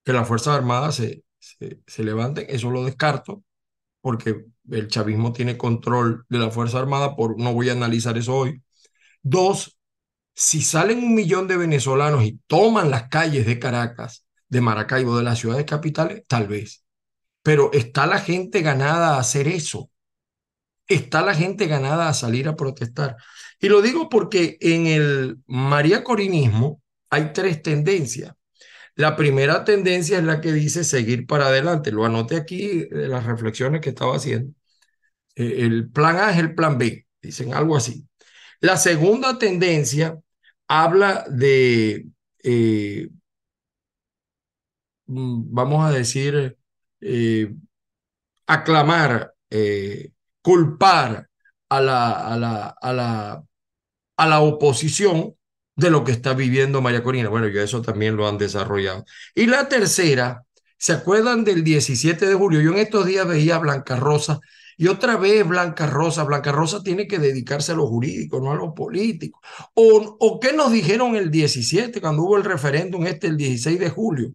que 0.04 0.14
las 0.14 0.28
Fuerzas 0.28 0.56
Armadas 0.56 0.96
se, 0.96 1.24
se, 1.40 2.04
levanten, 2.04 2.46
eso 2.50 2.72
lo 2.72 2.84
descarto, 2.86 3.44
porque 4.02 4.46
el 4.70 4.88
chavismo 4.88 5.34
tiene 5.34 5.58
control 5.58 6.26
de 6.30 6.40
la 6.40 6.52
Fuerza 6.52 6.80
Armada, 6.80 7.16
por, 7.16 7.40
no 7.40 7.54
voy 7.54 7.70
a 7.70 7.74
analizar 7.74 8.18
eso 8.18 8.36
hoy. 8.36 8.62
Dos, 9.22 9.78
si 10.34 10.62
salen 10.62 11.00
un 11.00 11.14
millón 11.16 11.48
de 11.48 11.58
venezolanos 11.58 12.24
y 12.24 12.40
toman 12.48 12.90
las 12.90 13.10
calles 13.10 13.46
de 13.46 13.60
Caracas, 13.60 14.26
de 14.50 14.62
Maracaibo, 14.62 15.18
de 15.18 15.24
las 15.24 15.40
ciudades 15.40 15.66
capitales, 15.66 16.24
tal 16.28 16.48
vez. 16.48 16.84
Pero 17.44 17.72
está 17.74 18.08
la 18.08 18.20
gente 18.20 18.62
ganada 18.62 19.16
a 19.16 19.20
hacer 19.20 19.48
eso. 19.48 19.90
Está 20.88 21.22
la 21.22 21.36
gente 21.36 21.68
ganada 21.68 22.10
a 22.10 22.14
salir 22.14 22.48
a 22.48 22.56
protestar. 22.56 23.16
Y 23.60 23.70
lo 23.70 23.82
digo 23.82 24.10
porque 24.10 24.58
en 24.60 24.88
el 24.88 25.40
María 25.48 26.04
Corinismo 26.04 26.82
hay 27.10 27.32
tres 27.34 27.62
tendencias. 27.62 28.34
La 28.96 29.16
primera 29.16 29.64
tendencia 29.64 30.20
es 30.20 30.24
la 30.24 30.42
que 30.42 30.52
dice 30.52 30.84
seguir 30.84 31.26
para 31.26 31.48
adelante. 31.48 31.92
Lo 31.92 32.06
anoté 32.06 32.36
aquí 32.36 32.86
de 32.86 33.08
las 33.08 33.26
reflexiones 33.26 33.82
que 33.82 33.90
estaba 33.90 34.16
haciendo. 34.16 34.54
Eh, 35.36 35.58
el 35.66 35.90
plan 35.92 36.18
A 36.18 36.32
es 36.32 36.38
el 36.38 36.56
plan 36.56 36.78
B, 36.78 37.08
dicen 37.22 37.54
algo 37.54 37.76
así. 37.78 38.08
La 38.64 38.78
segunda 38.78 39.38
tendencia 39.38 40.18
habla 40.68 41.26
de, 41.30 42.08
eh, 42.44 43.10
mm, 45.08 45.54
vamos 45.54 45.86
a 45.86 45.92
decir, 45.92 46.58
eh, 47.02 47.54
aclamar, 48.48 49.34
culpar 50.42 51.30
a 51.70 51.82
la, 51.82 52.12
a 52.34 52.38
la, 52.38 52.76
a 52.82 52.94
la 52.94 53.44
a 54.18 54.28
la 54.28 54.42
oposición 54.42 55.36
de 55.76 55.90
lo 55.90 56.04
que 56.04 56.12
está 56.12 56.34
viviendo 56.34 56.82
María 56.82 57.04
Corina. 57.04 57.30
Bueno, 57.30 57.48
ya 57.50 57.64
eso 57.64 57.82
también 57.82 58.16
lo 58.16 58.28
han 58.28 58.38
desarrollado. 58.38 59.06
Y 59.36 59.48
la 59.48 59.70
tercera, 59.70 60.44
¿se 60.78 60.94
acuerdan 60.94 61.44
del 61.44 61.64
17 61.64 62.28
de 62.28 62.36
julio? 62.36 62.62
Yo 62.62 62.72
en 62.72 62.80
estos 62.80 63.06
días 63.06 63.28
veía 63.28 63.56
a 63.56 63.60
Blanca 63.60 63.96
Rosa 63.98 64.40
y 64.78 64.88
otra 64.88 65.18
vez 65.18 65.48
Blanca 65.48 65.86
Rosa, 65.88 66.24
Blanca 66.24 66.52
Rosa 66.52 66.82
tiene 66.84 67.08
que 67.08 67.20
dedicarse 67.20 67.72
a 67.72 67.76
lo 67.76 67.88
jurídico, 67.88 68.40
no 68.40 68.52
a 68.52 68.56
lo 68.56 68.74
político. 68.74 69.42
¿O, 69.74 70.18
o 70.20 70.40
qué 70.40 70.54
nos 70.54 70.72
dijeron 70.72 71.16
el 71.16 71.32
17 71.32 72.02
cuando 72.02 72.24
hubo 72.24 72.38
el 72.38 72.44
referéndum 72.44 73.06
este 73.06 73.28
el 73.28 73.38
16 73.38 73.80
de 73.80 73.90
julio? 73.90 74.34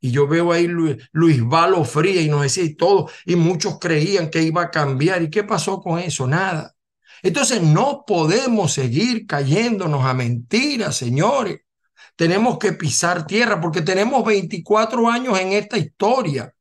Y 0.00 0.10
yo 0.10 0.26
veo 0.26 0.52
ahí 0.52 0.66
Luis, 0.66 0.96
Luis 1.12 1.40
Valo 1.42 1.84
Fría 1.84 2.20
y 2.20 2.28
nos 2.28 2.42
decía 2.42 2.64
y 2.64 2.74
todo, 2.74 3.08
y 3.24 3.36
muchos 3.36 3.78
creían 3.78 4.30
que 4.30 4.42
iba 4.42 4.62
a 4.62 4.70
cambiar. 4.70 5.22
¿Y 5.22 5.30
qué 5.30 5.44
pasó 5.44 5.80
con 5.80 5.98
eso? 5.98 6.26
Nada. 6.26 6.74
Entonces 7.22 7.62
no 7.62 8.04
podemos 8.04 8.72
seguir 8.72 9.26
cayéndonos 9.26 10.04
a 10.04 10.12
mentiras, 10.12 10.96
señores. 10.96 11.60
Tenemos 12.16 12.58
que 12.58 12.72
pisar 12.72 13.26
tierra 13.26 13.60
porque 13.60 13.80
tenemos 13.80 14.24
24 14.24 15.08
años 15.08 15.38
en 15.38 15.52
esta 15.52 15.78
historia. 15.78 16.52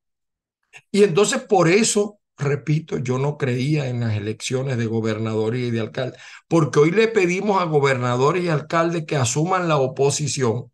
Y 0.91 1.03
entonces 1.03 1.41
por 1.41 1.67
eso, 1.67 2.19
repito, 2.41 2.97
yo 2.97 3.17
no 3.17 3.37
creía 3.37 3.87
en 3.87 4.01
las 4.01 4.15
elecciones 4.15 4.77
de 4.77 4.85
gobernadores 4.87 5.61
y 5.61 5.71
de 5.71 5.79
alcaldes, 5.81 6.21
porque 6.47 6.79
hoy 6.79 6.91
le 6.91 7.07
pedimos 7.07 7.61
a 7.61 7.65
gobernadores 7.65 8.43
y 8.43 8.49
alcaldes 8.49 9.05
que 9.05 9.15
asuman 9.15 9.67
la 9.67 9.77
oposición. 9.77 10.71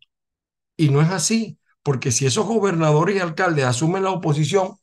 Y 0.76 0.90
no 0.90 1.00
es 1.02 1.10
así, 1.10 1.58
porque 1.82 2.12
si 2.12 2.26
esos 2.26 2.46
gobernadores 2.46 3.16
y 3.16 3.20
alcaldes 3.20 3.64
asumen 3.64 4.04
la 4.04 4.10
oposición, 4.10 4.76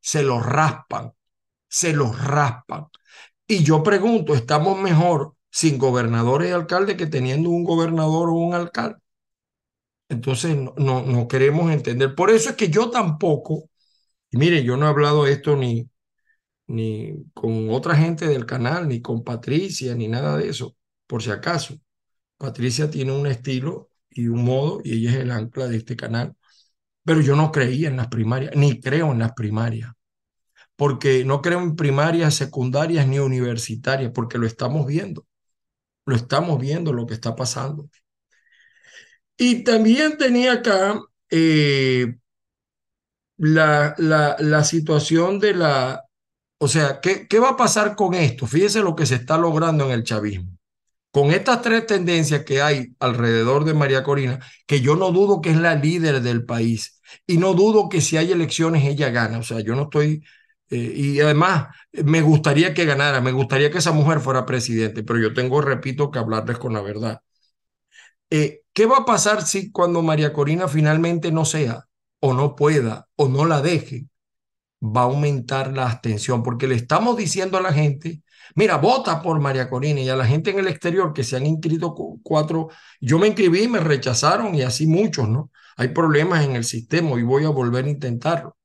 se 0.00 0.22
los 0.22 0.44
raspan, 0.44 1.12
se 1.68 1.92
los 1.92 2.18
raspan. 2.24 2.86
Y 3.46 3.64
yo 3.64 3.82
pregunto, 3.82 4.34
¿estamos 4.34 4.78
mejor 4.80 5.34
sin 5.50 5.78
gobernadores 5.78 6.50
y 6.50 6.52
alcaldes 6.52 6.96
que 6.96 7.06
teniendo 7.06 7.50
un 7.50 7.64
gobernador 7.64 8.30
o 8.30 8.34
un 8.34 8.54
alcalde? 8.54 8.98
Entonces 10.08 10.56
no, 10.56 11.02
no, 11.02 11.28
queremos 11.28 11.70
entender. 11.72 12.14
Por 12.14 12.30
eso 12.30 12.50
es 12.50 12.56
que 12.56 12.68
yo 12.70 12.90
tampoco, 12.90 13.68
y 14.30 14.38
mire, 14.38 14.64
yo 14.64 14.76
no 14.76 14.86
he 14.86 14.90
hablado 14.90 15.26
esto 15.26 15.56
ni, 15.56 15.88
ni 16.68 17.24
con 17.34 17.70
otra 17.70 17.96
gente 17.96 18.28
del 18.28 18.46
canal, 18.46 18.88
ni 18.88 19.02
con 19.02 19.24
Patricia, 19.24 19.94
ni 19.94 20.08
nada 20.08 20.36
de 20.36 20.48
eso, 20.48 20.76
por 21.06 21.22
si 21.22 21.30
acaso. 21.30 21.78
Patricia 22.38 22.90
tiene 22.90 23.12
un 23.12 23.26
estilo 23.26 23.90
y 24.10 24.28
un 24.28 24.44
modo, 24.44 24.80
y 24.84 24.92
ella 24.98 25.10
es 25.12 25.16
el 25.18 25.30
ancla 25.32 25.68
de 25.68 25.78
este 25.78 25.96
canal. 25.96 26.36
Pero 27.04 27.20
yo 27.22 27.36
no 27.36 27.52
creía 27.52 27.88
en 27.88 27.96
las 27.96 28.08
primarias, 28.08 28.52
ni 28.56 28.80
creo 28.80 29.12
en 29.12 29.20
las 29.20 29.32
primarias 29.32 29.92
porque 30.78 31.24
no 31.24 31.42
creo 31.42 31.60
en 31.60 31.74
primarias, 31.74 32.36
secundarias 32.36 33.08
ni 33.08 33.18
universitarias, 33.18 34.12
porque 34.14 34.38
lo 34.38 34.46
estamos 34.46 34.86
viendo. 34.86 35.26
Lo 36.06 36.14
estamos 36.16 36.60
viendo 36.60 36.92
lo 36.92 37.04
que 37.06 37.14
está 37.14 37.34
pasando. 37.34 37.90
Y 39.36 39.64
también 39.64 40.16
tenía 40.18 40.52
acá 40.54 41.00
eh, 41.30 42.18
la, 43.38 43.94
la, 43.98 44.36
la, 44.38 44.62
situación 44.62 45.40
de 45.40 45.54
la, 45.54 46.04
o 46.58 46.68
sea, 46.68 47.00
¿qué, 47.00 47.26
¿qué 47.28 47.38
va 47.38 47.50
a 47.50 47.56
pasar 47.56 47.96
con 47.96 48.14
esto? 48.14 48.46
Fíjese 48.46 48.80
lo 48.80 48.96
que 48.96 49.06
se 49.06 49.16
está 49.16 49.38
logrando 49.38 49.86
en 49.86 49.92
el 49.92 50.04
chavismo. 50.04 50.52
Con 51.12 51.32
estas 51.32 51.62
tres 51.62 51.86
tendencias 51.86 52.44
que 52.44 52.62
hay 52.62 52.94
alrededor 53.00 53.64
de 53.64 53.74
María 53.74 54.02
Corina, 54.04 54.40
que 54.66 54.80
yo 54.80 54.96
no 54.96 55.10
dudo 55.12 55.40
que 55.40 55.50
es 55.50 55.56
la 55.56 55.74
líder 55.74 56.20
del 56.22 56.44
país 56.44 57.00
y 57.26 57.38
no 57.38 57.54
dudo 57.54 57.88
que 57.88 58.00
si 58.00 58.16
hay 58.16 58.32
elecciones 58.32 58.84
ella 58.84 59.10
gana, 59.10 59.38
o 59.38 59.42
sea, 59.42 59.60
yo 59.60 59.74
no 59.74 59.84
estoy 59.84 60.22
eh, 60.70 60.92
y 60.94 61.20
además, 61.20 61.68
me 61.92 62.20
gustaría 62.22 62.74
que 62.74 62.84
ganara, 62.84 63.20
me 63.20 63.32
gustaría 63.32 63.70
que 63.70 63.78
esa 63.78 63.92
mujer 63.92 64.20
fuera 64.20 64.44
presidente, 64.46 65.02
pero 65.02 65.18
yo 65.20 65.32
tengo, 65.34 65.60
repito, 65.62 66.10
que 66.10 66.18
hablarles 66.18 66.58
con 66.58 66.74
la 66.74 66.82
verdad. 66.82 67.22
Eh, 68.30 68.62
¿Qué 68.72 68.86
va 68.86 68.98
a 68.98 69.04
pasar 69.04 69.42
si 69.46 69.70
cuando 69.72 70.02
María 70.02 70.32
Corina 70.32 70.68
finalmente 70.68 71.32
no 71.32 71.44
sea, 71.44 71.86
o 72.20 72.34
no 72.34 72.56
pueda, 72.56 73.08
o 73.16 73.28
no 73.28 73.44
la 73.46 73.62
deje? 73.62 74.06
Va 74.80 75.02
a 75.02 75.04
aumentar 75.04 75.72
la 75.72 75.86
abstención, 75.86 76.42
porque 76.42 76.68
le 76.68 76.76
estamos 76.76 77.16
diciendo 77.16 77.58
a 77.58 77.60
la 77.60 77.72
gente, 77.72 78.22
mira, 78.54 78.76
vota 78.76 79.22
por 79.22 79.40
María 79.40 79.68
Corina 79.68 80.00
y 80.00 80.08
a 80.08 80.16
la 80.16 80.26
gente 80.26 80.50
en 80.50 80.60
el 80.60 80.68
exterior 80.68 81.12
que 81.12 81.24
se 81.24 81.36
han 81.36 81.46
inscrito 81.46 81.94
cuatro, 82.22 82.68
yo 83.00 83.18
me 83.18 83.26
inscribí 83.26 83.62
y 83.64 83.68
me 83.68 83.80
rechazaron 83.80 84.54
y 84.54 84.62
así 84.62 84.86
muchos, 84.86 85.28
¿no? 85.28 85.50
Hay 85.76 85.88
problemas 85.88 86.44
en 86.44 86.56
el 86.56 86.64
sistema 86.64 87.18
y 87.18 87.22
voy 87.22 87.44
a 87.44 87.50
volver 87.50 87.84
a 87.86 87.90
intentarlo. 87.90 88.56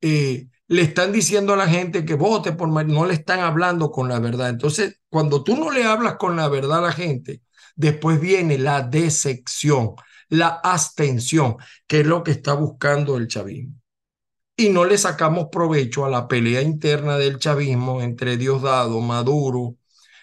Eh, 0.00 0.48
le 0.68 0.82
están 0.82 1.12
diciendo 1.12 1.52
a 1.54 1.56
la 1.56 1.68
gente 1.68 2.04
que 2.04 2.14
vote 2.14 2.52
por 2.52 2.68
no 2.68 3.06
le 3.06 3.14
están 3.14 3.40
hablando 3.40 3.90
con 3.90 4.08
la 4.08 4.18
verdad. 4.18 4.50
Entonces, 4.50 5.00
cuando 5.08 5.44
tú 5.44 5.56
no 5.56 5.70
le 5.70 5.84
hablas 5.84 6.16
con 6.16 6.36
la 6.36 6.48
verdad 6.48 6.78
a 6.78 6.88
la 6.88 6.92
gente, 6.92 7.42
después 7.76 8.20
viene 8.20 8.58
la 8.58 8.82
decepción, 8.82 9.94
la 10.28 10.48
abstención, 10.48 11.56
que 11.86 12.00
es 12.00 12.06
lo 12.06 12.22
que 12.22 12.32
está 12.32 12.54
buscando 12.54 13.16
el 13.16 13.28
chavismo. 13.28 13.74
Y 14.56 14.70
no 14.70 14.84
le 14.84 14.98
sacamos 14.98 15.48
provecho 15.52 16.04
a 16.04 16.10
la 16.10 16.28
pelea 16.28 16.62
interna 16.62 17.18
del 17.18 17.38
chavismo 17.38 18.00
entre 18.02 18.36
Diosdado, 18.36 19.00
Maduro, 19.00 19.76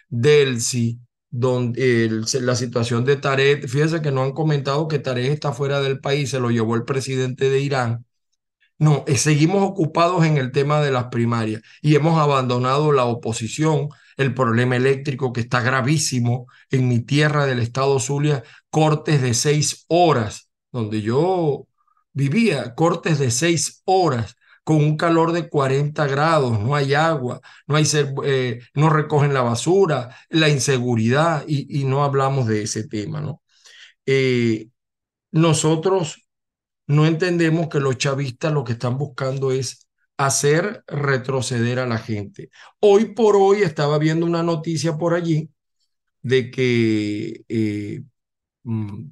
Delcy, 0.10 1.00
donde 1.30 2.10
la 2.42 2.56
situación 2.56 3.06
de 3.06 3.18
Tarek, 3.18 3.68
fíjense 3.68 4.02
que 4.02 4.12
no 4.12 4.24
han 4.24 4.34
comentado 4.34 4.88
que 4.88 5.00
Tarek 5.00 5.32
está 5.32 5.54
fuera 5.54 5.82
del 5.82 6.00
país, 6.00 6.32
se 6.32 6.40
lo 6.40 6.52
llevó 6.52 6.76
el 6.76 6.86
presidente 6.86 7.50
de 7.50 7.60
Irán. 7.62 8.06
No, 8.80 9.04
eh, 9.08 9.18
seguimos 9.18 9.64
ocupados 9.64 10.26
en 10.26 10.38
el 10.38 10.52
tema 10.52 10.82
de 10.82 10.92
las 10.92 11.06
primarias 11.06 11.62
y 11.82 11.96
hemos 11.96 12.20
abandonado 12.20 12.92
la 12.92 13.06
oposición, 13.06 13.90
el 14.18 14.34
problema 14.34 14.76
eléctrico 14.76 15.34
que 15.34 15.42
está 15.42 15.62
gravísimo 15.62 16.48
en 16.70 16.88
mi 16.88 17.00
tierra 17.00 17.46
del 17.46 17.60
estado 17.60 18.00
Zulia, 18.00 18.44
cortes 18.70 19.22
de 19.22 19.34
seis 19.34 19.86
horas, 19.88 20.50
donde 20.72 21.02
yo 21.02 21.68
vivía, 22.14 22.76
cortes 22.76 23.20
de 23.20 23.32
seis 23.32 23.82
horas 23.86 24.36
con 24.64 24.78
un 24.78 24.98
calor 24.98 25.34
de 25.34 25.50
40 25.50 26.08
grados, 26.08 26.60
no 26.60 26.76
hay 26.76 26.94
agua, 26.94 27.42
no, 27.68 27.76
hay 27.76 27.86
eh, 28.26 28.62
no 28.76 28.90
recogen 28.90 29.34
la 29.34 29.42
basura, 29.42 30.16
la 30.30 30.50
inseguridad, 30.50 31.44
y, 31.48 31.84
no 31.86 32.04
hablamos 32.04 32.48
de 32.48 32.64
ese 32.64 32.88
tema, 32.88 33.20
¿no? 33.22 33.42
Eh, 34.06 34.70
nosotros 35.32 36.28
no 36.88 37.06
entendemos 37.06 37.70
que 37.70 37.80
los 37.80 37.98
chavistas 37.98 38.54
lo 38.54 38.64
que 38.64 38.74
están 38.74 38.98
buscando 38.98 39.52
es 39.52 39.88
hacer 40.18 40.84
retroceder 40.88 41.80
a 41.80 41.88
la 41.88 41.98
gente. 41.98 42.50
Hoy 42.80 43.14
por 43.14 43.36
hoy 43.36 43.64
estaba 43.64 43.98
viendo 44.00 44.26
una 44.26 44.44
noticia 44.44 44.98
por 44.98 45.14
allí 45.14 45.50
de 46.22 46.52
que 46.52 47.44
eh, 47.50 48.04
mm, 48.64 49.10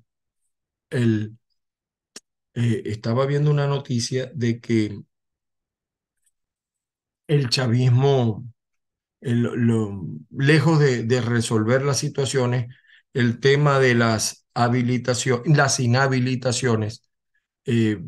el, 2.54 2.84
estaba 2.86 3.26
viendo 3.26 3.52
una 3.52 3.68
noticia 3.68 4.32
de 4.34 4.60
que 4.60 5.02
el 7.28 7.50
chavismo, 7.50 8.46
lo, 9.22 10.02
lejos 10.32 10.80
de, 10.80 11.22
resolver 11.22 11.84
las 11.84 12.00
situaciones, 12.00 12.68
el 13.14 13.40
tema 13.40 13.80
de 13.80 13.96
las 13.96 14.46
habilitaciones, 14.54 15.58
las 15.58 15.80
inhabilitaciones, 15.80 17.04
eh, 17.66 18.02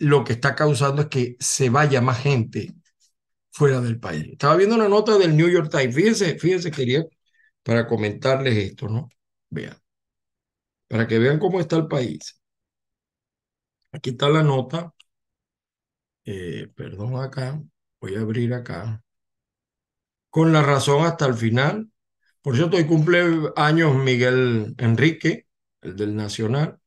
lo 0.00 0.24
que 0.24 0.34
está 0.34 0.54
causando 0.54 1.02
es 1.02 1.08
que 1.08 1.36
se 1.40 1.70
vaya 1.70 2.00
más 2.00 2.20
gente 2.20 2.74
fuera 3.52 3.80
del 3.80 4.00
país. 4.00 4.26
Estaba 4.32 4.56
viendo 4.56 4.76
una 4.76 4.88
nota 4.88 5.18
del 5.18 5.36
New 5.36 5.48
York 5.48 5.70
Times. 5.70 5.94
Fíjense, 5.94 6.38
fíjense, 6.38 6.70
quería 6.70 7.04
para 7.62 7.86
comentarles 7.86 8.56
esto, 8.56 8.88
¿no? 8.88 9.08
Vean, 9.50 9.76
para 10.88 11.06
que 11.06 11.18
vean 11.18 11.38
cómo 11.38 11.60
está 11.60 11.76
el 11.76 11.88
país. 11.88 12.40
Aquí 13.94 14.10
está 14.10 14.28
la 14.28 14.42
nota. 14.42 14.92
Eh, 16.24 16.68
perdón 16.74 17.16
acá. 17.22 17.60
Voy 18.00 18.14
a 18.16 18.20
abrir 18.20 18.52
acá. 18.54 19.02
Con 20.30 20.52
la 20.52 20.62
razón 20.62 21.04
hasta 21.06 21.26
el 21.26 21.34
final. 21.34 21.90
Por 22.42 22.56
cierto, 22.56 22.76
hoy 22.76 22.86
cumple 22.86 23.24
años 23.56 23.94
Miguel 23.96 24.74
Enrique, 24.78 25.46
el 25.82 25.96
del 25.96 26.16
Nacional. 26.16 26.78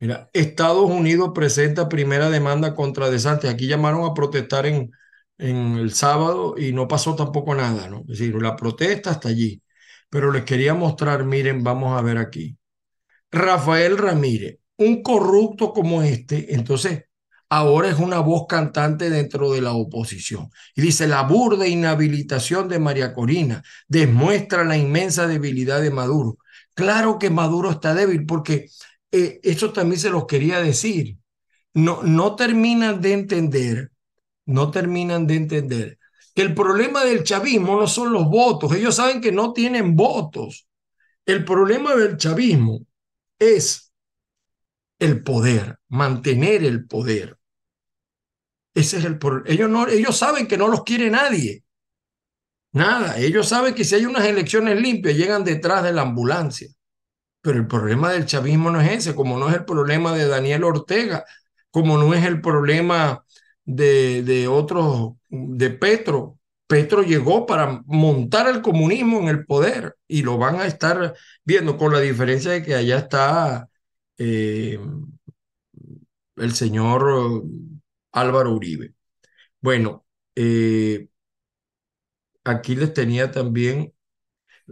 Mira, 0.00 0.30
Estados 0.34 0.90
Unidos 0.90 1.32
presenta 1.34 1.88
primera 1.88 2.30
demanda 2.30 2.74
contra 2.74 3.10
DeSantis. 3.10 3.50
Aquí 3.50 3.68
llamaron 3.68 4.04
a 4.06 4.14
protestar 4.14 4.66
en, 4.66 4.92
en 5.38 5.74
el 5.78 5.92
sábado 5.94 6.56
y 6.58 6.72
no 6.72 6.88
pasó 6.88 7.16
tampoco 7.16 7.54
nada, 7.54 7.88
¿no? 7.88 8.00
Es 8.02 8.18
decir, 8.20 8.34
la 8.42 8.56
protesta 8.56 9.12
está 9.12 9.28
allí. 9.30 9.62
Pero 10.10 10.32
les 10.32 10.44
quería 10.44 10.74
mostrar, 10.74 11.24
miren, 11.24 11.64
vamos 11.64 11.98
a 11.98 12.02
ver 12.02 12.18
aquí. 12.18 12.58
Rafael 13.30 13.98
Ramírez, 13.98 14.58
un 14.78 15.02
corrupto 15.02 15.72
como 15.72 16.02
este, 16.02 16.54
entonces 16.54 17.04
ahora 17.50 17.88
es 17.88 17.98
una 17.98 18.20
voz 18.20 18.46
cantante 18.48 19.10
dentro 19.10 19.52
de 19.52 19.60
la 19.60 19.72
oposición. 19.72 20.50
Y 20.74 20.82
dice, 20.82 21.06
la 21.06 21.22
burda 21.22 21.66
inhabilitación 21.66 22.68
de 22.68 22.78
María 22.78 23.14
Corina 23.14 23.62
demuestra 23.88 24.64
la 24.64 24.76
inmensa 24.76 25.26
debilidad 25.26 25.80
de 25.80 25.90
Maduro. 25.90 26.38
Claro 26.74 27.18
que 27.18 27.30
Maduro 27.30 27.70
está 27.70 27.94
débil 27.94 28.24
porque 28.26 28.68
eh, 29.10 29.40
eso 29.42 29.72
también 29.72 30.00
se 30.00 30.10
los 30.10 30.26
quería 30.26 30.60
decir. 30.60 31.18
No, 31.74 32.02
no 32.02 32.36
terminan 32.36 33.00
de 33.00 33.12
entender, 33.12 33.90
no 34.46 34.70
terminan 34.70 35.26
de 35.26 35.36
entender 35.36 35.98
que 36.34 36.42
el 36.42 36.54
problema 36.54 37.04
del 37.04 37.24
chavismo 37.24 37.80
no 37.80 37.86
son 37.88 38.12
los 38.12 38.26
votos. 38.28 38.72
Ellos 38.72 38.94
saben 38.94 39.20
que 39.20 39.32
no 39.32 39.52
tienen 39.52 39.96
votos. 39.96 40.68
El 41.26 41.44
problema 41.44 41.96
del 41.96 42.16
chavismo 42.16 42.80
es 43.38 43.87
el 44.98 45.22
poder, 45.22 45.78
mantener 45.88 46.64
el 46.64 46.86
poder. 46.86 47.38
Ese 48.74 48.98
es 48.98 49.04
el 49.04 49.18
Ellos, 49.46 49.68
no, 49.68 49.88
ellos 49.88 50.16
saben 50.16 50.46
que 50.46 50.56
no 50.56 50.68
los 50.68 50.84
quiere 50.84 51.10
nadie. 51.10 51.64
Nada. 52.72 53.18
Ellos 53.18 53.48
saben 53.48 53.74
que 53.74 53.84
si 53.84 53.94
hay 53.94 54.06
unas 54.06 54.24
elecciones 54.24 54.80
limpias, 54.80 55.16
llegan 55.16 55.44
detrás 55.44 55.82
de 55.82 55.92
la 55.92 56.02
ambulancia. 56.02 56.68
Pero 57.40 57.58
el 57.58 57.66
problema 57.66 58.12
del 58.12 58.26
chavismo 58.26 58.70
no 58.70 58.80
es 58.80 58.90
ese, 58.90 59.14
como 59.14 59.38
no 59.38 59.48
es 59.48 59.56
el 59.56 59.64
problema 59.64 60.14
de 60.14 60.26
Daniel 60.28 60.64
Ortega, 60.64 61.24
como 61.70 61.98
no 61.98 62.14
es 62.14 62.24
el 62.24 62.40
problema 62.40 63.24
de, 63.64 64.22
de 64.22 64.48
otros, 64.48 65.14
de 65.28 65.70
Petro. 65.70 66.38
Petro 66.66 67.02
llegó 67.02 67.46
para 67.46 67.82
montar 67.86 68.48
el 68.48 68.60
comunismo 68.62 69.20
en 69.20 69.28
el 69.28 69.46
poder 69.46 69.96
y 70.06 70.22
lo 70.22 70.36
van 70.38 70.56
a 70.56 70.66
estar 70.66 71.14
viendo 71.44 71.78
con 71.78 71.92
la 71.92 72.00
diferencia 72.00 72.52
de 72.52 72.62
que 72.62 72.74
allá 72.74 72.98
está 72.98 73.68
eh, 74.18 74.78
el 76.36 76.54
señor 76.54 77.44
Álvaro 78.12 78.54
Uribe. 78.54 78.94
Bueno, 79.60 80.06
eh, 80.34 81.08
aquí 82.44 82.74
les 82.76 82.92
tenía 82.94 83.30
también, 83.30 83.92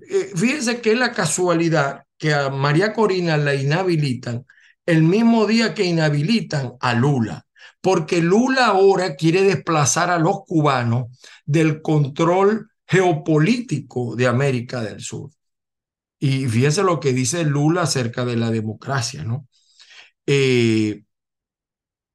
eh, 0.08 0.32
fíjense 0.36 0.80
que 0.80 0.94
la 0.96 1.12
casualidad 1.12 2.04
que 2.18 2.34
a 2.34 2.50
María 2.50 2.92
Corina 2.92 3.36
la 3.36 3.54
inhabilitan 3.54 4.46
el 4.86 5.02
mismo 5.02 5.46
día 5.46 5.74
que 5.74 5.84
inhabilitan 5.84 6.74
a 6.80 6.94
Lula, 6.94 7.46
porque 7.80 8.22
Lula 8.22 8.66
ahora 8.66 9.16
quiere 9.16 9.42
desplazar 9.42 10.10
a 10.10 10.18
los 10.18 10.44
cubanos 10.46 11.06
del 11.44 11.82
control 11.82 12.70
geopolítico 12.86 14.14
de 14.16 14.26
América 14.28 14.80
del 14.82 15.00
Sur. 15.00 15.30
Y 16.18 16.46
fíjense 16.46 16.82
lo 16.82 17.00
que 17.00 17.12
dice 17.12 17.44
Lula 17.44 17.82
acerca 17.82 18.24
de 18.24 18.36
la 18.36 18.50
democracia, 18.50 19.24
¿no? 19.24 19.46
Eh, 20.26 21.04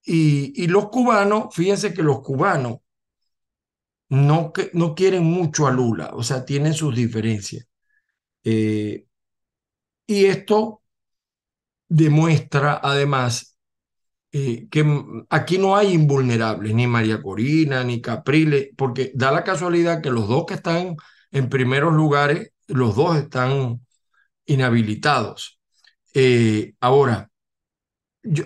y, 0.03 0.67
los 0.67 0.89
cubanos, 0.89 1.53
fíjense 1.55 1.93
que 1.93 2.03
los 2.03 2.21
cubanos 2.21 2.79
no, 4.09 4.51
no 4.73 4.95
quieren 4.95 5.23
mucho 5.23 5.67
a 5.67 5.71
Lula, 5.71 6.11
o 6.13 6.23
sea, 6.23 6.45
tienen 6.45 6.73
sus 6.73 6.95
diferencias. 6.95 7.67
Eh, 8.43 9.05
y 10.07 10.25
esto 10.25 10.83
demuestra 11.87 12.79
además 12.83 13.57
eh, 14.31 14.67
que 14.69 14.85
aquí 15.29 15.57
no 15.57 15.75
hay 15.75 15.93
invulnerables, 15.93 16.73
ni 16.73 16.87
María 16.87 17.21
Corina, 17.21 17.83
ni 17.83 18.01
Capriles, 18.01 18.69
porque 18.77 19.11
da 19.15 19.31
la 19.31 19.43
casualidad 19.43 20.01
que 20.01 20.09
los 20.09 20.27
dos 20.27 20.45
que 20.45 20.55
están 20.55 20.95
en 21.31 21.49
primeros 21.49 21.93
lugares, 21.93 22.51
los 22.67 22.95
dos 22.95 23.17
están 23.17 23.81
inhabilitados. 24.45 25.59
Eh, 26.13 26.73
ahora, 26.79 27.29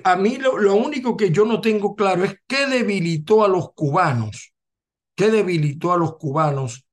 a 0.03 0.15
mí 0.15 0.38
lo, 0.38 0.75
único 0.75 1.17
que 1.17 1.31
yo 1.31 1.45
no 1.45 1.60
tengo 1.62 1.95
claro 1.95 2.23
es 2.23 2.36
qué 2.47 2.67
debilitó 2.67 3.43
a 3.43 3.47
los 3.47 3.73
cubanos, 3.73 4.53
qué 5.15 5.29
debilitó 5.29 5.91
a 5.93 5.97
los 5.97 6.17
cubanos 6.17 6.86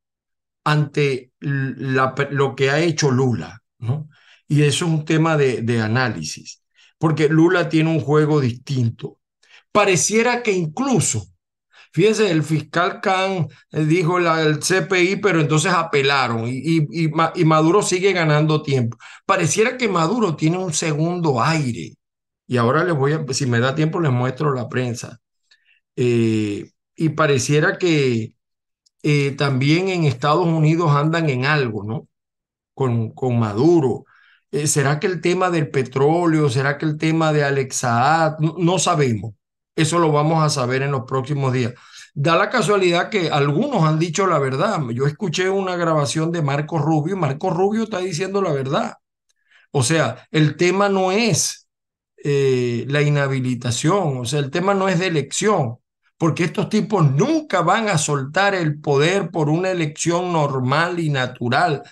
ante 0.64 1.32
lo 1.40 2.54
que 2.54 2.70
ha 2.70 2.80
hecho 2.80 3.10
Lula, 3.10 3.62
¿no? 3.78 4.08
Y 4.48 4.62
eso 4.62 4.86
es 4.86 4.90
un 4.90 5.04
tema 5.04 5.36
de, 5.36 5.62
de 5.62 5.80
análisis, 5.80 6.62
porque 6.98 7.28
Lula 7.28 7.68
tiene 7.68 7.90
un 7.90 8.00
juego 8.00 8.40
distinto. 8.40 9.18
Pareciera 9.70 10.42
que 10.42 10.52
incluso 10.52 11.31
Fíjense, 11.92 12.30
el 12.30 12.42
fiscal 12.42 13.00
Khan 13.02 13.48
eh, 13.70 13.84
dijo 13.84 14.18
el 14.18 14.60
CPI, 14.60 15.16
pero 15.16 15.40
entonces 15.40 15.72
apelaron 15.72 16.48
y, 16.48 16.86
y, 16.90 17.44
Maduro 17.44 17.82
sigue 17.82 18.12
ganando 18.12 18.62
tiempo. 18.62 18.96
Pareciera 19.26 19.76
que 19.76 19.88
Maduro 19.88 20.34
tiene 20.36 20.56
un 20.58 20.72
segundo 20.72 21.42
aire 21.42 21.94
y 22.46 22.56
ahora 22.56 22.84
les 22.84 22.94
voy 22.96 23.12
a, 23.12 23.24
si 23.34 23.46
me 23.46 23.60
da 23.60 23.74
tiempo, 23.74 24.00
les 24.00 24.12
muestro 24.12 24.54
la 24.54 24.68
prensa. 24.68 25.20
Eh, 25.96 26.70
y 26.96 27.08
pareciera 27.10 27.78
que 27.78 28.34
eh, 29.02 29.32
también 29.32 29.88
en 29.88 30.04
Estados 30.04 30.46
Unidos 30.46 30.92
andan 30.92 31.28
en 31.30 31.46
algo, 31.46 31.84
¿no? 31.84 32.08
Con, 32.74 33.10
con 33.12 33.38
Maduro. 33.38 34.04
¿Será 34.66 35.00
que 35.00 35.06
el 35.08 35.20
tema 35.22 35.50
del 35.50 35.70
petróleo, 35.70 36.50
será 36.50 36.78
que 36.78 36.86
el 36.86 36.98
tema 36.98 37.32
de 37.32 37.44
Alexa 37.44 38.36
no, 38.40 38.56
no 38.58 38.78
sabemos. 38.78 39.34
Eso 39.74 39.98
lo 39.98 40.12
vamos 40.12 40.42
a 40.44 40.50
saber 40.50 40.82
en 40.82 40.92
los 40.92 41.04
próximos 41.04 41.52
días. 41.52 41.72
Da 42.14 42.36
la 42.36 42.50
casualidad 42.50 43.08
que 43.08 43.30
algunos 43.30 43.84
han 43.84 43.98
dicho 43.98 44.26
la 44.26 44.38
verdad. 44.38 44.80
Yo 44.92 45.06
escuché 45.06 45.48
una 45.48 45.76
grabación 45.76 46.30
de 46.30 46.42
Marco 46.42 46.78
Rubio 46.78 47.14
y 47.16 47.18
Marco 47.18 47.50
Rubio 47.50 47.84
está 47.84 47.98
diciendo 48.00 48.42
la 48.42 48.52
verdad. 48.52 48.94
O 49.70 49.82
sea, 49.82 50.28
el 50.30 50.56
tema 50.56 50.88
no 50.88 51.12
es 51.12 51.68
eh, 52.24 52.84
la 52.88 53.02
inhabilitación, 53.02 54.18
o 54.18 54.24
sea, 54.26 54.40
el 54.40 54.50
tema 54.50 54.74
no 54.74 54.88
es 54.88 54.98
de 54.98 55.08
elección, 55.08 55.78
porque 56.18 56.44
estos 56.44 56.68
tipos 56.68 57.10
nunca 57.10 57.62
van 57.62 57.88
a 57.88 57.98
soltar 57.98 58.54
el 58.54 58.80
poder 58.80 59.30
por 59.30 59.48
una 59.48 59.70
elección 59.70 60.32
normal 60.32 61.00
y 61.00 61.08
natural. 61.10 61.82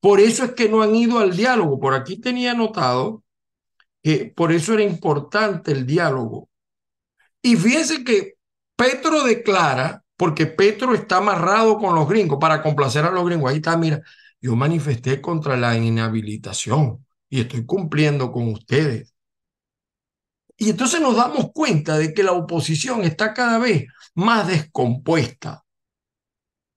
Por 0.00 0.20
eso 0.20 0.44
es 0.44 0.52
que 0.52 0.68
no 0.68 0.82
han 0.82 0.94
ido 0.94 1.18
al 1.18 1.34
diálogo. 1.36 1.80
Por 1.80 1.94
aquí 1.94 2.20
tenía 2.20 2.50
anotado 2.50 3.22
que 4.02 4.32
por 4.36 4.52
eso 4.52 4.74
era 4.74 4.82
importante 4.82 5.72
el 5.72 5.86
diálogo. 5.86 6.50
Y 7.44 7.56
fíjense 7.56 8.02
que 8.04 8.38
Petro 8.74 9.22
declara, 9.22 10.02
porque 10.16 10.46
Petro 10.46 10.94
está 10.94 11.18
amarrado 11.18 11.76
con 11.76 11.94
los 11.94 12.08
gringos 12.08 12.38
para 12.40 12.62
complacer 12.62 13.04
a 13.04 13.10
los 13.10 13.26
gringos. 13.26 13.50
Ahí 13.50 13.56
está, 13.56 13.76
mira, 13.76 14.00
yo 14.40 14.56
manifesté 14.56 15.20
contra 15.20 15.54
la 15.54 15.76
inhabilitación 15.76 17.04
y 17.28 17.42
estoy 17.42 17.66
cumpliendo 17.66 18.32
con 18.32 18.48
ustedes. 18.48 19.12
Y 20.56 20.70
entonces 20.70 21.02
nos 21.02 21.16
damos 21.16 21.52
cuenta 21.52 21.98
de 21.98 22.14
que 22.14 22.22
la 22.22 22.32
oposición 22.32 23.02
está 23.02 23.34
cada 23.34 23.58
vez 23.58 23.88
más 24.14 24.48
descompuesta 24.48 25.66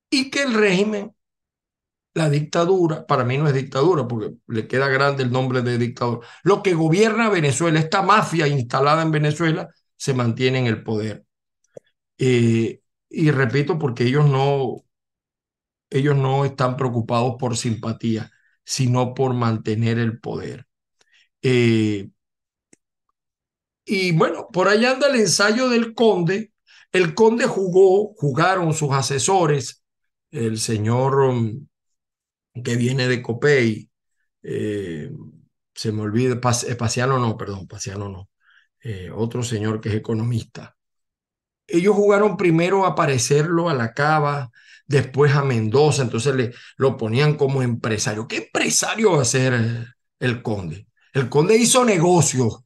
y 0.10 0.30
que 0.30 0.44
el 0.44 0.54
régimen, 0.54 1.16
la 2.14 2.30
dictadura, 2.30 3.06
para 3.06 3.24
mí 3.24 3.38
no 3.38 3.48
es 3.48 3.54
dictadura 3.54 4.06
porque 4.06 4.36
le 4.48 4.68
queda 4.68 4.90
grande 4.90 5.24
el 5.24 5.32
nombre 5.32 5.62
de 5.62 5.78
dictador, 5.78 6.26
lo 6.44 6.62
que 6.62 6.74
gobierna 6.74 7.30
Venezuela, 7.30 7.80
esta 7.80 8.02
mafia 8.02 8.48
instalada 8.50 9.02
en 9.02 9.12
Venezuela, 9.12 9.70
se 9.98 10.14
mantiene 10.14 10.60
en 10.60 10.68
el 10.68 10.84
poder. 10.84 11.26
Eh, 12.18 12.82
y 13.10 13.32
repito, 13.32 13.80
porque 13.80 14.06
ellos 14.06 14.26
no, 14.30 14.86
ellos 15.90 16.16
no 16.16 16.46
están 16.46 16.78
preocupados 16.78 17.36
por 17.40 17.58
simpatía, 17.58 18.32
sino 18.64 19.14
por 19.14 19.34
mantener 19.34 20.00
el 20.00 20.20
poder. 20.20 20.68
Eh, 21.42 22.10
y 23.86 24.12
bueno, 24.12 24.48
por 24.52 24.68
allá 24.68 24.92
anda 24.92 25.08
el 25.08 25.16
ensayo 25.20 25.70
del 25.70 25.94
conde. 25.94 26.54
El 26.92 27.14
conde 27.16 27.46
jugó, 27.46 28.14
jugaron 28.16 28.74
sus 28.74 28.92
asesores, 28.92 29.84
el 30.32 30.60
señor 30.60 31.16
um, 31.22 31.68
que 32.64 32.76
viene 32.76 33.08
de 33.08 33.22
Copey, 33.22 33.90
eh, 34.44 35.12
se 35.74 35.92
me 35.92 36.02
olvida, 36.02 36.36
eh, 36.36 36.76
Paciano 36.76 37.20
no, 37.20 37.38
perdón, 37.38 37.68
Paciano 37.68 38.10
no, 38.10 38.30
eh, 38.84 39.10
otro 39.14 39.44
señor 39.44 39.82
que 39.82 39.90
es 39.90 39.96
economista. 39.96 40.76
Ellos 41.68 41.96
jugaron 41.96 42.38
primero 42.38 42.86
a 42.86 42.96
parecerlo 42.96 43.70
a 43.70 43.74
la 43.74 43.94
Cava, 43.94 44.50
después 44.86 45.36
a 45.36 45.44
Mendoza, 45.44 46.04
entonces 46.04 46.36
le, 46.36 46.54
lo 46.78 46.98
ponían 46.98 47.36
como 47.36 47.62
empresario. 47.62 48.28
¿Qué 48.28 48.38
empresario 48.38 49.14
va 49.14 49.22
a 49.22 49.26
ser 49.26 49.96
el 50.20 50.42
conde? 50.42 50.88
El 51.14 51.30
conde 51.30 51.58
hizo 51.58 51.84
negocios 51.84 52.60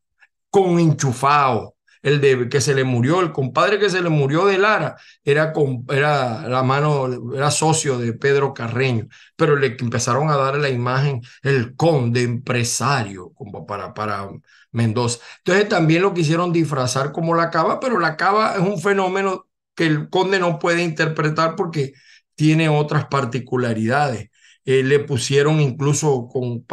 con 0.49 0.79
enchufado. 0.79 1.75
El 2.01 2.19
de 2.19 2.49
que 2.49 2.61
se 2.61 2.73
le 2.73 2.83
murió, 2.83 3.21
el 3.21 3.31
compadre 3.31 3.77
que 3.77 3.89
se 3.89 4.01
le 4.01 4.09
murió 4.09 4.47
de 4.47 4.57
Lara, 4.57 4.95
era, 5.23 5.53
era 5.89 6.49
la 6.49 6.63
mano, 6.63 7.35
era 7.35 7.51
socio 7.51 7.99
de 7.99 8.13
Pedro 8.13 8.55
Carreño, 8.55 9.07
pero 9.35 9.55
le 9.55 9.77
empezaron 9.79 10.31
a 10.31 10.35
dar 10.35 10.55
la 10.57 10.69
imagen 10.69 11.21
el 11.43 11.75
conde 11.75 12.23
empresario, 12.23 13.31
como 13.35 13.67
para, 13.67 13.93
para 13.93 14.27
Mendoza. 14.71 15.19
Entonces 15.39 15.67
también 15.69 16.01
lo 16.01 16.13
quisieron 16.13 16.53
disfrazar 16.53 17.11
como 17.11 17.35
la 17.35 17.49
cava, 17.49 17.79
pero 17.79 17.99
la 17.99 18.15
cava 18.17 18.53
es 18.55 18.59
un 18.61 18.79
fenómeno 18.81 19.47
que 19.75 19.85
el 19.85 20.09
conde 20.09 20.39
no 20.39 20.59
puede 20.59 20.83
interpretar 20.83 21.55
porque 21.55 21.93
tiene 22.35 22.69
otras 22.69 23.05
particularidades. 23.07 24.29
Eh, 24.65 24.83
le 24.83 24.99
pusieron 24.99 25.59
incluso 25.59 26.27
con 26.27 26.65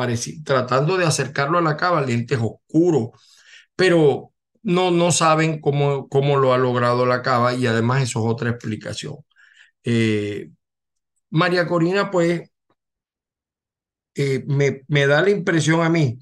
tratando 0.45 0.97
de 0.97 1.07
acercarlo 1.07 1.59
a 1.59 1.63
la 1.63 1.77
cava, 1.77 2.03
lentes 2.03 2.39
oscuros, 2.41 3.11
pero 3.77 4.33
no, 4.63 4.91
no 4.91 5.13
saben 5.13 5.61
cómo, 5.61 6.09
cómo 6.09 6.37
lo 6.39 6.53
ha 6.55 6.59
logrado 6.59 7.07
la 7.07 7.23
cava 7.23 7.55
y 7.55 7.67
además 7.67 8.03
eso 8.03 8.21
es 8.21 8.27
otra 8.33 8.51
explicación. 8.51 9.17
Eh, 9.85 10.51
María 11.31 11.67
Corina, 11.69 12.11
pues, 12.11 12.51
eh, 14.15 14.45
me, 14.47 14.83
me 14.89 15.07
da 15.07 15.23
la 15.23 15.31
impresión 15.31 15.83
a 15.83 15.89
mí, 15.89 16.19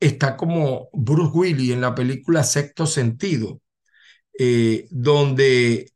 está 0.00 0.36
como 0.36 0.88
Bruce 0.92 1.32
Willis 1.36 1.72
en 1.72 1.82
la 1.82 1.94
película 1.94 2.42
Sexto 2.42 2.86
Sentido, 2.86 3.60
eh, 4.38 4.88
donde 4.90 5.92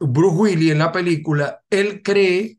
Bruce 0.00 0.36
Willis 0.36 0.72
en 0.72 0.78
la 0.78 0.92
película, 0.92 1.62
él 1.70 2.02
cree 2.02 2.58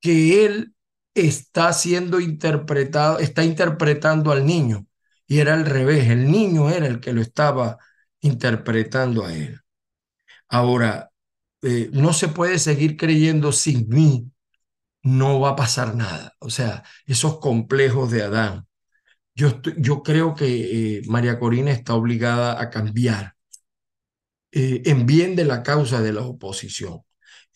que 0.00 0.46
él 0.46 0.74
está 1.14 1.72
siendo 1.72 2.20
interpretado, 2.20 3.18
está 3.18 3.44
interpretando 3.44 4.32
al 4.32 4.46
niño 4.46 4.86
y 5.26 5.40
era 5.40 5.54
al 5.54 5.66
revés, 5.66 6.08
el 6.08 6.30
niño 6.30 6.70
era 6.70 6.86
el 6.86 7.00
que 7.00 7.12
lo 7.12 7.20
estaba 7.22 7.78
interpretando 8.20 9.24
a 9.24 9.34
él. 9.34 9.60
Ahora, 10.48 11.10
eh, 11.62 11.90
no 11.92 12.12
se 12.12 12.28
puede 12.28 12.58
seguir 12.58 12.96
creyendo 12.96 13.52
sin 13.52 13.88
mí, 13.88 14.30
no 15.02 15.40
va 15.40 15.50
a 15.50 15.56
pasar 15.56 15.94
nada. 15.96 16.34
O 16.40 16.50
sea, 16.50 16.84
esos 17.06 17.38
complejos 17.40 18.10
de 18.10 18.22
Adán. 18.22 18.66
Yo, 19.34 19.60
yo 19.78 20.02
creo 20.02 20.34
que 20.34 20.98
eh, 20.98 21.02
María 21.08 21.38
Corina 21.38 21.72
está 21.72 21.94
obligada 21.94 22.60
a 22.60 22.70
cambiar 22.70 23.34
eh, 24.52 24.82
en 24.86 25.06
bien 25.06 25.34
de 25.36 25.44
la 25.44 25.62
causa 25.62 26.00
de 26.02 26.12
la 26.12 26.22
oposición. 26.22 27.02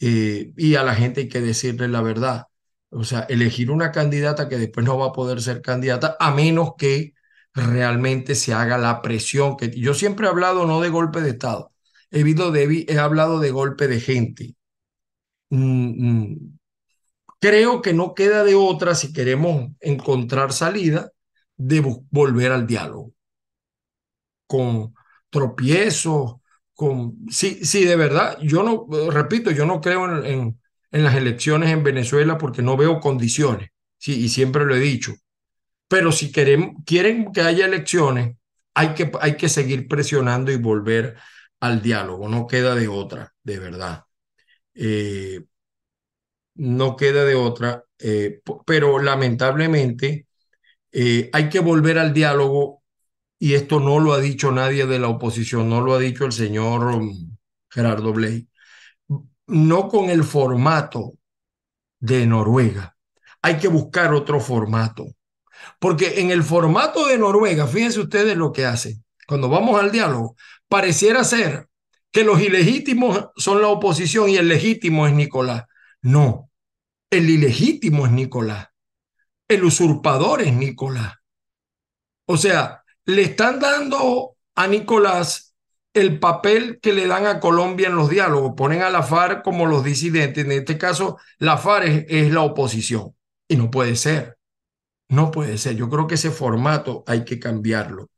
y 0.01 0.75
a 0.77 0.83
la 0.85 0.95
gente 0.95 1.23
hay 1.23 1.29
que 1.29 1.41
decirle 1.41 1.89
la 1.89 2.03
verdad. 2.03 2.47
O 2.91 3.05
sea, 3.05 3.21
elegir 3.29 3.71
una 3.71 3.93
candidata 3.93 4.49
que 4.49 4.59
después 4.59 4.87
no 4.87 4.99
va 4.99 5.07
a 5.09 5.13
poder 5.13 5.43
ser 5.43 5.63
candidata 5.63 6.17
a 6.21 6.33
menos 6.33 6.73
que 6.79 7.15
realmente 7.55 8.35
se 8.35 8.53
haga 8.55 8.79
la 8.79 9.03
presión 9.03 9.57
que 9.57 9.71
yo 9.71 9.95
siempre 9.95 10.27
he 10.27 10.31
hablado 10.31 10.67
no 10.67 10.81
de 10.81 10.91
golpe 10.91 11.21
de 11.21 11.31
Estado, 11.31 11.73
he, 12.11 12.23
de, 12.25 12.87
he 12.89 12.99
hablado 12.99 13.41
de 13.41 13.51
golpe 13.51 13.89
de 13.89 14.01
gente. 14.01 14.55
Mm, 15.51 16.31
mm. 16.33 16.59
Creo 17.41 17.83
que 17.83 17.93
no 17.93 18.15
queda 18.15 18.45
de 18.45 18.55
otra 18.55 18.95
si 18.95 19.13
queremos 19.13 19.71
encontrar 19.81 20.53
salida 20.53 21.13
de 21.59 21.81
volver 22.11 22.53
al 22.53 22.67
diálogo 22.67 23.13
con 24.47 24.95
tropiezos, 25.31 26.37
con 26.75 27.17
sí, 27.31 27.65
sí, 27.65 27.85
de 27.85 27.97
verdad, 27.97 28.39
yo 28.43 28.63
no, 28.63 28.87
repito, 29.11 29.51
yo 29.51 29.67
no 29.67 29.81
creo 29.81 30.25
en, 30.25 30.59
en, 30.91 31.05
las 31.05 31.15
elecciones 31.15 31.71
en 31.71 31.83
Venezuela 31.85 32.39
porque 32.39 32.63
no 32.63 32.77
veo 32.77 33.01
condiciones, 33.01 33.71
sí, 33.99 34.25
y 34.25 34.29
siempre 34.29 34.65
lo 34.65 34.75
he 34.75 34.81
dicho. 34.81 35.15
Pero 35.89 36.13
si 36.13 36.33
quieren, 36.33 36.77
quieren 36.87 37.33
que 37.33 37.43
haya 37.43 37.67
elecciones, 37.67 38.37
hay 38.75 38.95
que, 38.95 39.11
hay 39.21 39.37
que 39.37 39.49
seguir 39.49 39.89
presionando 39.89 40.53
y 40.53 40.57
volver 40.57 41.17
al 41.61 41.83
diálogo. 41.83 42.29
No 42.29 42.47
queda 42.47 42.75
de 42.75 42.89
otra, 42.89 43.35
de 43.43 43.59
verdad. 43.59 44.05
Eh, 44.75 45.45
no 46.55 46.97
queda 46.97 47.25
de 47.25 47.35
otra, 47.35 47.85
eh, 47.99 48.41
pero 48.67 48.99
lamentablemente 49.01 50.28
eh, 50.93 51.31
hay 51.33 51.49
que 51.49 51.61
volver 51.61 51.99
al 51.99 52.13
diálogo 52.13 52.83
y 53.39 53.55
esto 53.55 53.81
no 53.81 54.01
lo 54.01 54.13
ha 54.13 54.21
dicho 54.21 54.51
nadie 54.53 54.87
de 54.87 54.99
la 54.99 55.09
oposición, 55.09 55.69
no 55.69 55.81
lo 55.81 55.95
ha 55.95 55.99
dicho 55.99 56.25
el 56.25 56.33
señor 56.33 56.87
um, 56.87 57.37
Gerardo 57.71 58.13
Bley, 58.13 58.49
no 59.47 59.89
con 59.89 60.11
el 60.11 60.25
formato 60.25 61.15
de 62.01 62.27
Noruega. 62.27 62.97
Hay 63.43 63.59
que 63.59 63.69
buscar 63.69 64.13
otro 64.13 64.41
formato. 64.41 65.07
Porque 65.79 66.21
en 66.21 66.31
el 66.31 66.43
formato 66.43 67.07
de 67.07 67.19
Noruega, 67.19 67.67
fíjense 67.67 68.01
ustedes 68.01 68.37
lo 68.37 68.53
que 68.53 68.67
hace. 68.67 69.01
Cuando 69.27 69.49
vamos 69.49 69.81
al 69.81 69.91
diálogo, 69.91 70.37
pareciera 70.69 71.25
ser 71.25 71.69
que 72.11 72.25
los 72.25 72.41
ilegítimos 72.41 73.29
son 73.37 73.61
la 73.61 73.69
oposición 73.69 74.31
y 74.31 74.37
el 74.37 74.49
legítimo 74.49 75.07
es 75.07 75.13
Nicolás. 75.13 75.65
No, 76.01 76.51
el 77.11 77.29
ilegítimo 77.29 78.07
es 78.07 78.13
Nicolás. 78.13 78.68
El 79.49 79.65
usurpador 79.65 80.43
es 80.43 80.53
Nicolás. 80.53 81.15
O 82.27 82.37
sea, 82.37 82.85
le 83.07 83.23
están 83.23 83.59
dando 83.59 84.37
a 84.55 84.67
Nicolás 84.67 85.55
el 85.95 86.19
papel 86.19 86.79
que 86.81 86.93
le 86.93 87.07
dan 87.07 87.27
a 87.27 87.41
Colombia 87.41 87.89
en 87.89 87.97
los 87.97 88.11
diálogos. 88.11 88.53
Ponen 88.57 88.83
a 88.83 88.91
la 88.91 89.03
FARC 89.03 89.43
como 89.43 89.67
los 89.67 89.83
disidentes. 89.83 90.45
En 90.45 90.53
este 90.53 90.77
caso, 90.77 91.19
la 91.39 91.57
FARC 91.57 92.07
es 92.09 92.31
la 92.33 92.43
oposición. 92.43 93.15
Y 93.49 93.57
no 93.57 93.71
puede 93.71 93.97
ser. 93.97 94.37
No 95.09 95.31
puede 95.31 95.57
ser. 95.57 95.77
Yo 95.77 95.89
creo 95.89 96.07
que 96.07 96.17
ese 96.17 96.31
formato 96.31 97.03
hay 97.07 97.25
que 97.25 97.39
cambiarlo. 97.39 98.11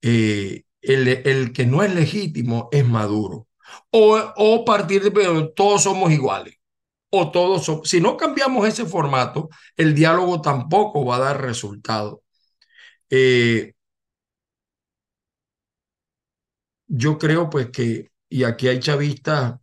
Eh, 0.00 0.64
el, 0.80 1.08
el, 1.08 1.52
que 1.52 1.66
no 1.66 1.82
es 1.82 1.94
legítimo 1.94 2.68
es 2.72 2.86
Maduro. 2.86 3.48
O, 3.90 4.18
o 4.36 4.64
partir 4.64 5.02
de 5.02 5.52
todos 5.54 5.82
somos 5.82 6.10
iguales. 6.10 6.54
O 7.14 7.30
todos. 7.30 7.70
Si 7.88 8.00
no 8.00 8.16
cambiamos 8.16 8.66
ese 8.66 8.86
formato, 8.86 9.48
el 9.76 9.94
diálogo 9.94 10.40
tampoco 10.40 11.04
va 11.04 11.16
a 11.16 11.18
dar 11.20 11.42
resultado. 11.42 12.22
Eh, 13.10 13.74
yo 16.86 17.18
creo 17.18 17.50
pues 17.50 17.70
que, 17.70 18.10
y 18.28 18.44
aquí 18.44 18.68
hay 18.68 18.80
chavistas 18.80 19.56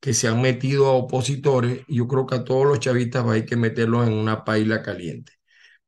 que 0.00 0.14
se 0.14 0.28
han 0.28 0.42
metido 0.42 0.86
a 0.88 0.92
opositores, 0.94 1.84
yo 1.88 2.08
creo 2.08 2.26
que 2.26 2.36
a 2.36 2.44
todos 2.44 2.66
los 2.66 2.80
chavistas 2.80 3.26
hay 3.28 3.46
que 3.46 3.56
meterlos 3.56 4.06
en 4.08 4.14
una 4.14 4.44
paila 4.44 4.82
caliente 4.82 5.32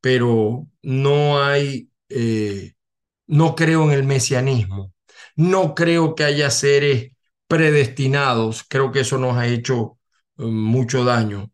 pero 0.00 0.68
no 0.82 1.42
hay, 1.44 1.90
eh, 2.10 2.74
no 3.28 3.56
creo 3.56 3.84
en 3.86 3.92
el 3.92 4.04
mesianismo, 4.04 4.94
No 5.36 5.74
creo 5.76 6.14
que 6.16 6.24
haya 6.24 6.50
seres 6.50 7.12
predestinados. 7.48 8.64
Creo 8.68 8.92
que 8.92 9.00
eso 9.02 9.18
nos 9.18 9.36
ha 9.38 9.48
hecho 9.48 9.99
mucho 10.48 11.04
daño. 11.04 11.52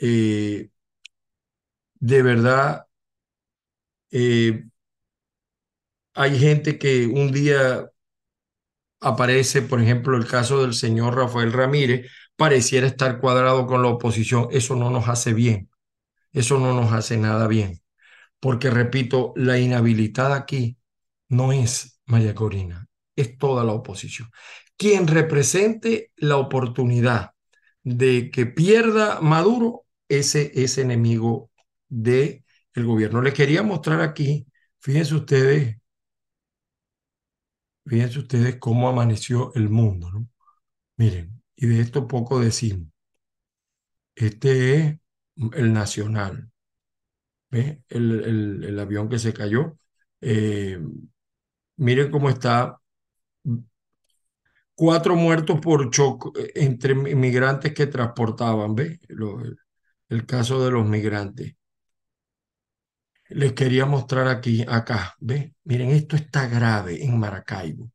Eh, 0.00 0.70
de 2.00 2.22
verdad, 2.22 2.86
eh, 4.10 4.64
hay 6.14 6.38
gente 6.38 6.78
que 6.78 7.06
un 7.06 7.32
día 7.32 7.90
aparece, 9.00 9.62
por 9.62 9.80
ejemplo, 9.80 10.16
el 10.16 10.26
caso 10.26 10.62
del 10.62 10.74
señor 10.74 11.16
Rafael 11.16 11.52
Ramírez, 11.52 12.10
pareciera 12.36 12.86
estar 12.86 13.20
cuadrado 13.20 13.66
con 13.66 13.82
la 13.82 13.88
oposición. 13.88 14.48
Eso 14.50 14.76
no 14.76 14.90
nos 14.90 15.08
hace 15.08 15.34
bien. 15.34 15.70
Eso 16.32 16.58
no 16.58 16.74
nos 16.74 16.92
hace 16.92 17.16
nada 17.18 17.48
bien. 17.48 17.80
Porque, 18.40 18.70
repito, 18.70 19.32
la 19.36 19.58
inhabilitada 19.58 20.36
aquí 20.36 20.78
no 21.28 21.52
es 21.52 22.00
María 22.06 22.34
Corina, 22.34 22.88
es 23.16 23.38
toda 23.38 23.64
la 23.64 23.72
oposición. 23.72 24.30
Quien 24.76 25.06
represente 25.06 26.12
la 26.16 26.36
oportunidad 26.38 27.33
de 27.84 28.30
que 28.30 28.46
pierda 28.46 29.20
Maduro, 29.20 29.86
ese 30.08 30.52
es 30.54 30.78
enemigo 30.78 31.50
del 31.88 32.44
el 32.74 32.86
gobierno. 32.86 33.22
Les 33.22 33.34
quería 33.34 33.62
mostrar 33.62 34.00
aquí, 34.00 34.46
fíjense 34.80 35.14
ustedes, 35.14 35.76
fíjense 37.86 38.18
ustedes 38.18 38.56
cómo 38.58 38.88
amaneció 38.88 39.52
el 39.54 39.68
mundo, 39.70 40.10
¿no? 40.10 40.28
Miren, 40.96 41.42
y 41.56 41.66
de 41.66 41.80
esto 41.80 42.08
poco 42.08 42.40
decimos. 42.40 42.88
Este 44.14 44.74
es 44.76 44.98
el 45.54 45.72
Nacional. 45.72 46.50
¿Ve? 47.50 47.82
El, 47.88 48.64
el, 48.64 48.78
avión 48.80 49.08
que 49.08 49.18
se 49.18 49.32
cayó. 49.32 49.78
Eh, 50.20 50.78
miren 51.76 52.10
cómo 52.10 52.30
está. 52.30 52.80
Cuatro 54.74 55.14
muertos 55.16 55.60
por 55.60 55.90
choque 55.90 56.50
entre 56.54 56.94
migrantes 56.94 57.72
que 57.72 57.86
transportaban, 57.86 58.74
¿ve? 58.74 58.98
el 60.08 60.26
caso 60.26 60.64
de 60.64 60.70
los 60.70 60.86
migrantes. 60.86 61.54
Les 63.30 63.52
quería 63.52 63.86
mostrar 63.86 64.28
aquí, 64.28 64.64
acá, 64.68 65.14
¿ve? 65.20 65.54
Miren, 65.64 65.90
esto 65.90 66.16
está 66.16 66.46
grave 66.46 67.02
en 67.04 67.18
Maracaibo 67.18 67.90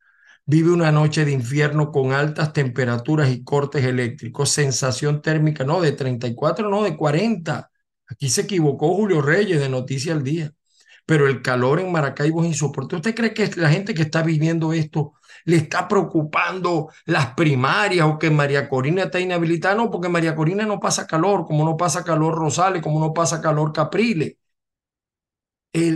vive 0.50 0.72
una 0.72 0.92
noche 0.92 1.26
de 1.26 1.32
infierno 1.32 1.92
con 1.92 2.12
altas 2.12 2.54
temperaturas 2.54 3.30
y 3.30 3.44
cortes 3.44 3.86
eléctricos, 3.86 4.50
sensación 4.50 5.22
térmica, 5.22 5.64
no, 5.64 5.80
de 5.80 5.92
34, 5.92 6.68
no, 6.72 6.84
de 6.84 6.98
40. 6.98 7.70
Aquí 8.08 8.30
se 8.30 8.42
equivocó 8.42 8.96
Julio 8.96 9.22
Reyes 9.22 9.60
de 9.60 9.70
Noticia 9.70 10.12
al 10.12 10.24
Día, 10.24 10.52
pero 11.10 11.26
el 11.26 11.42
calor 11.42 11.80
en 11.80 11.92
Maracaibo 11.92 12.44
es 12.44 12.50
insoportable. 12.50 12.98
¿Usted 12.98 13.16
cree 13.16 13.34
que 13.34 13.50
la 13.60 13.72
gente 13.72 13.96
que 13.96 14.04
está 14.04 14.22
viviendo 14.22 14.74
esto 14.74 15.14
le 15.46 15.56
está 15.56 15.88
preocupando 15.88 16.90
las 17.06 17.34
primarias 17.34 18.06
o 18.06 18.20
que 18.20 18.30
María 18.30 18.70
Corina 18.70 19.06
está 19.06 19.20
inhabilitada? 19.20 19.74
No, 19.74 19.90
porque 19.90 20.08
María 20.08 20.36
Corina 20.36 20.68
no 20.68 20.80
pasa 20.80 21.08
calor, 21.08 21.48
como 21.48 21.66
no 21.66 21.76
pasa 21.76 22.04
calor 22.04 22.36
Rosales, 22.36 22.84
como 22.84 23.00
no 23.00 23.12
pasa 23.12 23.42
calor 23.42 23.74
Capriles 23.74 24.36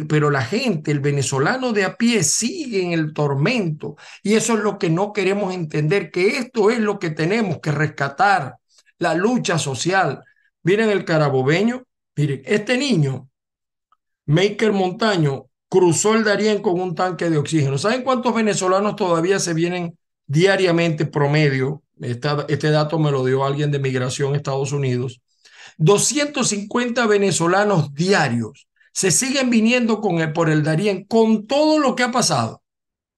pero 0.10 0.32
la 0.32 0.42
gente, 0.42 0.90
el 0.90 1.00
venezolano 1.00 1.74
de 1.74 1.84
a 1.84 1.96
pie 1.96 2.24
sigue 2.24 2.82
en 2.82 2.94
el 2.94 3.14
tormento 3.14 3.96
y 4.24 4.34
eso 4.34 4.54
es 4.58 4.64
lo 4.64 4.80
que 4.80 4.90
no 4.90 5.14
queremos 5.14 5.54
entender, 5.54 6.10
que 6.10 6.38
esto 6.38 6.72
es 6.72 6.80
lo 6.80 6.98
que 6.98 7.12
tenemos 7.12 7.60
que 7.60 7.72
rescatar, 7.72 8.56
la 8.98 9.14
lucha 9.14 9.60
social. 9.60 10.24
Miren 10.64 10.90
el 10.90 11.06
carabobeño, 11.06 11.84
miren, 12.16 12.42
este 12.46 12.80
niño, 12.80 13.30
Maker 14.26 14.72
Montaño, 14.72 15.48
cruzó 15.70 16.14
el 16.14 16.24
Darién 16.24 16.62
con 16.62 16.80
un 16.80 16.96
tanque 16.96 17.30
de 17.30 17.38
oxígeno. 17.38 17.78
¿Saben 17.78 18.04
cuántos 18.04 18.34
venezolanos 18.34 18.96
todavía 18.96 19.40
se 19.40 19.54
vienen 19.54 19.98
diariamente 20.28 21.06
promedio? 21.06 21.82
este 22.00 22.70
dato 22.70 23.00
me 23.00 23.12
lo 23.12 23.24
dio 23.24 23.46
alguien 23.46 23.72
de 23.72 23.80
Migración 23.80 24.36
Estados 24.36 24.72
Unidos. 24.72 25.22
250 25.78 27.08
venezolanos 27.08 27.94
diarios 27.94 28.68
se 28.92 29.10
siguen 29.10 29.50
viniendo 29.50 30.02
con 30.02 30.34
por 30.34 30.50
el 30.50 30.64
Darién 30.64 31.06
con 31.06 31.48
todo 31.48 31.80
lo 31.80 31.96
que 31.96 32.04
ha 32.04 32.12
pasado, 32.12 32.62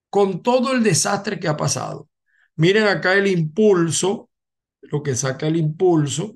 con 0.10 0.42
todo 0.42 0.72
el 0.72 0.84
desastre 0.84 1.40
que 1.40 1.48
ha 1.48 1.58
pasado. 1.58 2.08
Miren 2.56 2.88
acá 2.88 3.16
el 3.16 3.28
impulso, 3.28 4.30
lo 4.82 5.04
que 5.04 5.16
saca 5.16 5.48
el 5.48 5.58
impulso. 5.58 6.36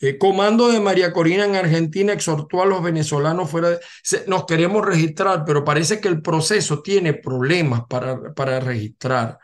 El 0.00 0.16
comando 0.16 0.68
de 0.68 0.80
María 0.80 1.12
Corina 1.12 1.44
en 1.44 1.56
Argentina 1.56 2.14
exhortó 2.14 2.62
a 2.62 2.66
los 2.66 2.82
venezolanos 2.82 3.50
fuera 3.50 3.70
de... 3.70 3.80
nos 4.26 4.46
queremos 4.46 4.84
registrar, 4.84 5.44
pero 5.44 5.62
parece 5.64 6.00
que 6.00 6.08
el 6.08 6.22
proceso 6.22 6.80
tiene 6.82 7.12
problemas 7.12 7.82
para, 7.88 8.32
para 8.32 8.60
registrar. 8.60 9.38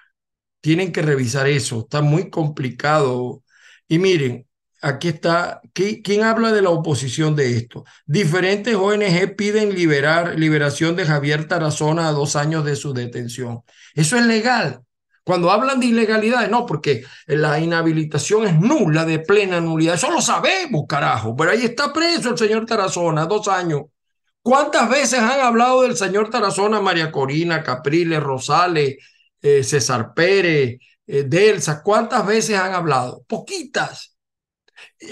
Tienen 0.62 0.92
que 0.92 1.02
revisar 1.02 1.46
eso, 1.46 1.80
está 1.80 2.00
muy 2.00 2.30
complicado. 2.30 3.42
Y 3.86 3.98
miren, 3.98 4.46
aquí 4.80 5.08
está, 5.08 5.60
¿quién 5.74 6.22
habla 6.22 6.52
de 6.52 6.62
la 6.62 6.70
oposición 6.70 7.36
de 7.36 7.56
esto? 7.58 7.84
Diferentes 8.06 8.74
ONG 8.74 9.36
piden 9.36 9.74
liberar, 9.74 10.38
liberación 10.38 10.96
de 10.96 11.04
Javier 11.04 11.46
Tarazona 11.48 12.08
a 12.08 12.12
dos 12.12 12.34
años 12.34 12.64
de 12.64 12.76
su 12.76 12.94
detención. 12.94 13.60
Eso 13.94 14.16
es 14.16 14.24
legal. 14.24 14.85
Cuando 15.26 15.50
hablan 15.50 15.80
de 15.80 15.86
ilegalidades, 15.86 16.48
no, 16.48 16.64
porque 16.64 17.02
la 17.26 17.58
inhabilitación 17.58 18.46
es 18.46 18.60
nula, 18.60 19.04
de 19.04 19.18
plena 19.18 19.60
nulidad. 19.60 19.96
Eso 19.96 20.08
lo 20.08 20.20
sabemos, 20.20 20.84
carajo. 20.88 21.34
Pero 21.34 21.50
ahí 21.50 21.64
está 21.64 21.92
preso 21.92 22.30
el 22.30 22.38
señor 22.38 22.64
Tarazona, 22.64 23.26
dos 23.26 23.48
años. 23.48 23.82
¿Cuántas 24.40 24.88
veces 24.88 25.18
han 25.18 25.40
hablado 25.40 25.82
del 25.82 25.96
señor 25.96 26.30
Tarazona, 26.30 26.80
María 26.80 27.10
Corina, 27.10 27.64
Capriles, 27.64 28.22
Rosales, 28.22 28.98
eh, 29.42 29.64
César 29.64 30.14
Pérez, 30.14 30.78
eh, 31.08 31.24
Delsa? 31.26 31.82
¿Cuántas 31.82 32.24
veces 32.24 32.56
han 32.56 32.72
hablado? 32.72 33.24
Poquitas. 33.26 34.16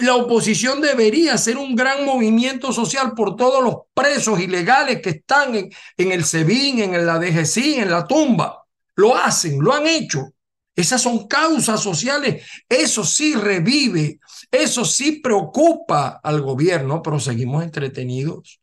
La 0.00 0.14
oposición 0.14 0.81
debería 0.81 1.37
ser 1.38 1.59
un 1.59 1.74
gran 1.74 2.05
movimiento 2.05 2.72
social 2.72 3.14
por 3.16 3.35
todos 3.35 3.64
los 3.64 3.74
presos 3.92 4.38
ilegales 4.38 5.03
que 5.03 5.11
están 5.11 5.57
en, 5.57 5.70
en 5.96 6.12
el 6.12 6.24
SEBIN, 6.24 6.79
en 6.79 7.05
la 7.05 7.18
DGC, 7.18 7.79
en 7.79 7.90
la 7.90 8.07
tumba. 8.07 8.63
Lo 8.96 9.16
hacen, 9.16 9.59
lo 9.61 9.72
han 9.72 9.87
hecho. 9.87 10.35
Esas 10.74 11.02
son 11.02 11.28
causas 11.28 11.80
sociales. 11.80 12.44
Eso 12.68 13.04
sí 13.04 13.35
revive, 13.35 14.18
eso 14.50 14.85
sí 14.85 15.20
preocupa 15.20 16.20
al 16.22 16.40
gobierno, 16.42 17.02
pero 17.02 17.20
seguimos 17.20 17.62
entretenidos 17.62 18.61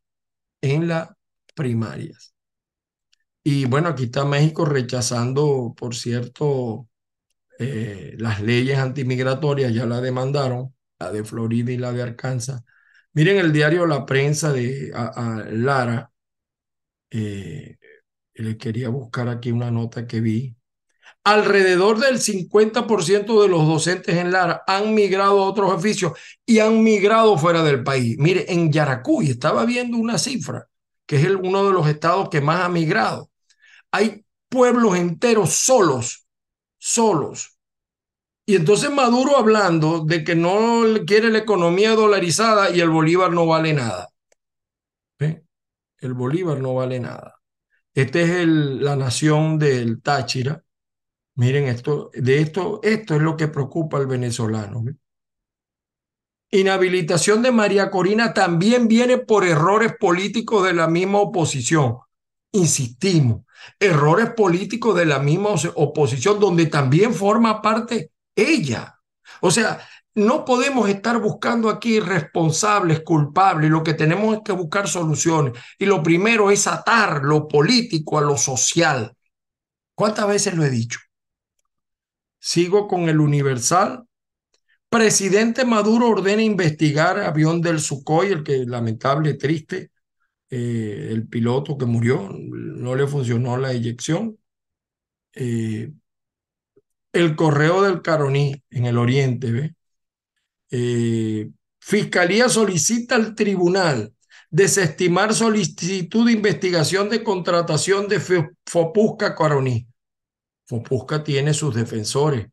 en 0.61 0.87
las 0.87 1.09
primarias. 1.55 2.33
Y 3.43 3.65
bueno, 3.65 3.89
aquí 3.89 4.03
está 4.05 4.25
México 4.25 4.65
rechazando, 4.65 5.73
por 5.75 5.95
cierto, 5.95 6.87
eh, 7.59 8.15
las 8.17 8.41
leyes 8.41 8.77
antimigratorias, 8.79 9.73
ya 9.73 9.85
la 9.85 10.01
demandaron 10.01 10.75
la 10.99 11.11
de 11.11 11.23
Florida 11.23 11.71
y 11.71 11.77
la 11.77 11.91
de 11.93 12.03
Arkansas. 12.03 12.63
Miren 13.13 13.37
el 13.37 13.51
diario 13.53 13.85
La 13.87 14.05
Prensa 14.05 14.53
de 14.53 14.91
Lara. 15.51 16.11
Eh, 17.09 17.77
le 18.33 18.57
quería 18.57 18.89
buscar 18.89 19.29
aquí 19.29 19.51
una 19.51 19.71
nota 19.71 20.07
que 20.07 20.21
vi. 20.21 20.55
Alrededor 21.23 21.99
del 21.99 22.19
50% 22.19 23.41
de 23.41 23.47
los 23.47 23.67
docentes 23.67 24.15
en 24.15 24.31
Lara 24.31 24.63
han 24.65 24.93
migrado 24.95 25.41
a 25.43 25.47
otros 25.47 25.71
oficios 25.71 26.13
y 26.45 26.59
han 26.59 26.83
migrado 26.83 27.37
fuera 27.37 27.63
del 27.63 27.83
país. 27.83 28.17
Mire, 28.17 28.51
en 28.51 28.71
Yaracuy 28.71 29.29
estaba 29.29 29.65
viendo 29.65 29.97
una 29.97 30.17
cifra, 30.17 30.67
que 31.05 31.17
es 31.17 31.27
uno 31.27 31.67
de 31.67 31.73
los 31.73 31.87
estados 31.87 32.29
que 32.29 32.41
más 32.41 32.61
ha 32.61 32.69
migrado. 32.69 33.29
Hay 33.91 34.25
pueblos 34.49 34.97
enteros 34.97 35.51
solos, 35.53 36.25
solos, 36.79 37.57
y 38.45 38.55
entonces 38.55 38.91
Maduro 38.91 39.37
hablando 39.37 40.03
de 40.03 40.23
que 40.23 40.35
no 40.35 40.83
quiere 41.05 41.29
la 41.29 41.37
economía 41.39 41.91
dolarizada 41.91 42.69
y 42.71 42.81
el 42.81 42.89
Bolívar 42.89 43.31
no 43.31 43.45
vale 43.45 43.73
nada. 43.73 44.09
El 46.01 46.13
Bolívar 46.15 46.59
no 46.59 46.75
vale 46.75 46.99
nada. 46.99 47.40
Esta 47.93 48.19
es 48.19 48.47
la 48.47 48.95
nación 48.95 49.59
del 49.59 50.01
Táchira. 50.01 50.63
Miren 51.35 51.65
esto, 51.65 52.09
de 52.13 52.39
esto, 52.39 52.79
esto 52.83 53.15
es 53.15 53.21
lo 53.21 53.35
que 53.35 53.47
preocupa 53.47 53.97
al 53.97 54.07
venezolano. 54.07 54.83
Inhabilitación 56.51 57.41
de 57.41 57.51
María 57.51 57.89
Corina 57.89 58.33
también 58.33 58.87
viene 58.87 59.17
por 59.17 59.45
errores 59.45 59.93
políticos 59.97 60.65
de 60.65 60.73
la 60.73 60.87
misma 60.87 61.19
oposición. 61.19 61.99
Insistimos, 62.51 63.43
errores 63.79 64.31
políticos 64.31 64.95
de 64.95 65.05
la 65.05 65.19
misma 65.19 65.51
oposición, 65.75 66.39
donde 66.39 66.65
también 66.65 67.13
forma 67.13 67.61
parte 67.61 68.11
ella. 68.35 68.99
O 69.39 69.49
sea, 69.49 69.79
no 70.15 70.45
podemos 70.45 70.89
estar 70.89 71.19
buscando 71.21 71.69
aquí 71.69 71.99
responsables, 71.99 73.01
culpables, 73.01 73.69
lo 73.71 73.83
que 73.83 73.93
tenemos 73.93 74.35
es 74.35 74.41
que 74.43 74.51
buscar 74.51 74.87
soluciones. 74.87 75.53
Y 75.79 75.85
lo 75.85 76.03
primero 76.03 76.51
es 76.51 76.67
atar 76.67 77.23
lo 77.23 77.47
político 77.47 78.17
a 78.17 78.21
lo 78.21 78.37
social. 78.37 79.15
¿Cuántas 79.95 80.27
veces 80.27 80.55
lo 80.55 80.63
he 80.65 80.69
dicho? 80.69 80.99
Sigo 82.39 82.87
con 82.87 83.07
el 83.09 83.19
Universal. 83.19 84.03
Presidente 84.89 85.65
Maduro 85.65 86.09
ordena 86.09 86.41
investigar 86.41 87.19
avión 87.19 87.61
del 87.61 87.79
Sukhoi, 87.79 88.27
el 88.31 88.43
que 88.43 88.65
lamentable, 88.65 89.35
triste, 89.35 89.91
eh, 90.49 91.09
el 91.11 91.27
piloto 91.27 91.77
que 91.77 91.85
murió, 91.85 92.29
no 92.31 92.95
le 92.95 93.07
funcionó 93.07 93.57
la 93.57 93.71
eyección. 93.71 94.37
eh, 95.33 95.91
el 97.13 97.35
correo 97.35 97.81
del 97.81 98.01
Caroní 98.01 98.63
en 98.69 98.85
el 98.85 98.97
oriente, 98.97 99.51
¿ve? 99.51 99.75
Eh, 100.71 101.49
Fiscalía 101.79 102.47
solicita 102.47 103.15
al 103.15 103.35
tribunal 103.35 104.13
desestimar 104.49 105.33
solicitud 105.33 106.27
de 106.27 106.33
investigación 106.33 107.09
de 107.09 107.23
contratación 107.23 108.07
de 108.07 108.19
Fopusca 108.65 109.33
Caroní. 109.35 109.87
Fopusca 110.65 111.23
tiene 111.23 111.53
sus 111.53 111.73
defensores 111.73 112.47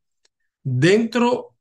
dentro 0.63 1.57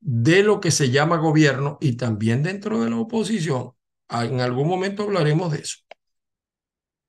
de 0.00 0.42
lo 0.42 0.60
que 0.60 0.70
se 0.70 0.90
llama 0.90 1.16
gobierno 1.16 1.78
y 1.80 1.96
también 1.96 2.42
dentro 2.42 2.82
de 2.82 2.90
la 2.90 2.96
oposición. 2.96 3.72
En 4.08 4.40
algún 4.40 4.66
momento 4.66 5.04
hablaremos 5.04 5.52
de 5.52 5.58
eso. 5.60 5.78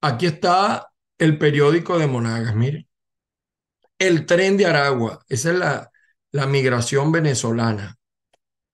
Aquí 0.01 0.25
está 0.25 0.87
el 1.17 1.37
periódico 1.37 1.97
de 1.97 2.07
Monagas, 2.07 2.55
mire. 2.55 2.87
El 3.97 4.25
tren 4.25 4.57
de 4.57 4.65
Aragua, 4.65 5.23
esa 5.29 5.51
es 5.51 5.57
la, 5.57 5.91
la 6.31 6.45
migración 6.45 7.11
venezolana, 7.11 7.97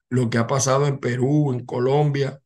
lo 0.10 0.30
que 0.30 0.38
ha 0.38 0.48
pasado 0.48 0.88
en 0.88 1.00
Perú, 1.00 1.54
en 1.54 1.66
Colombia, 1.66 2.42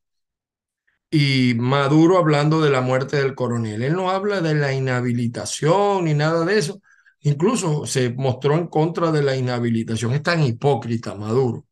y 1.10 1.54
Maduro 1.54 2.18
hablando 2.18 2.60
de 2.60 2.70
la 2.70 2.80
muerte 2.80 3.18
del 3.18 3.34
coronel. 3.36 3.82
Él 3.82 3.94
no 3.94 4.10
habla 4.10 4.40
de 4.40 4.54
la 4.54 4.72
inhabilitación 4.72 6.06
ni 6.06 6.14
nada 6.14 6.44
de 6.44 6.58
eso. 6.58 6.80
Incluso 7.20 7.86
se 7.86 8.10
mostró 8.10 8.54
en 8.56 8.66
contra 8.66 9.12
de 9.12 9.22
la 9.22 9.36
inhabilitación. 9.36 10.12
Es 10.12 10.22
tan 10.22 10.42
hipócrita 10.42 11.14
Maduro. 11.14 11.66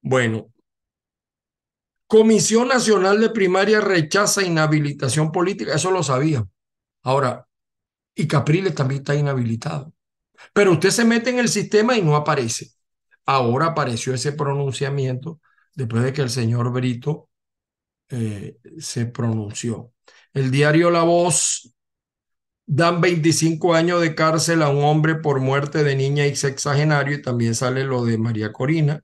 Bueno, 0.00 0.52
Comisión 2.06 2.68
Nacional 2.68 3.20
de 3.20 3.30
Primaria 3.30 3.80
rechaza 3.80 4.42
inhabilitación 4.42 5.32
política. 5.32 5.74
Eso 5.74 5.90
lo 5.90 6.02
sabía. 6.02 6.46
Ahora, 7.02 7.46
y 8.14 8.26
Capriles 8.26 8.74
también 8.74 9.00
está 9.00 9.14
inhabilitado. 9.14 9.92
Pero 10.52 10.72
usted 10.72 10.90
se 10.90 11.04
mete 11.04 11.30
en 11.30 11.40
el 11.40 11.48
sistema 11.48 11.96
y 11.96 12.02
no 12.02 12.16
aparece. 12.16 12.70
Ahora 13.26 13.66
apareció 13.66 14.14
ese 14.14 14.32
pronunciamiento 14.32 15.40
después 15.74 16.04
de 16.04 16.12
que 16.12 16.22
el 16.22 16.30
señor 16.30 16.72
Brito 16.72 17.28
eh, 18.08 18.58
se 18.78 19.06
pronunció. 19.06 19.92
El 20.32 20.50
diario 20.50 20.90
La 20.90 21.02
Voz 21.02 21.74
dan 22.66 23.00
25 23.00 23.74
años 23.74 24.00
de 24.00 24.14
cárcel 24.14 24.62
a 24.62 24.68
un 24.70 24.84
hombre 24.84 25.16
por 25.16 25.40
muerte 25.40 25.84
de 25.84 25.96
niña 25.96 26.26
y 26.26 26.36
sexagenario 26.36 27.16
y 27.16 27.22
también 27.22 27.54
sale 27.54 27.84
lo 27.84 28.04
de 28.04 28.18
María 28.18 28.52
Corina. 28.52 29.02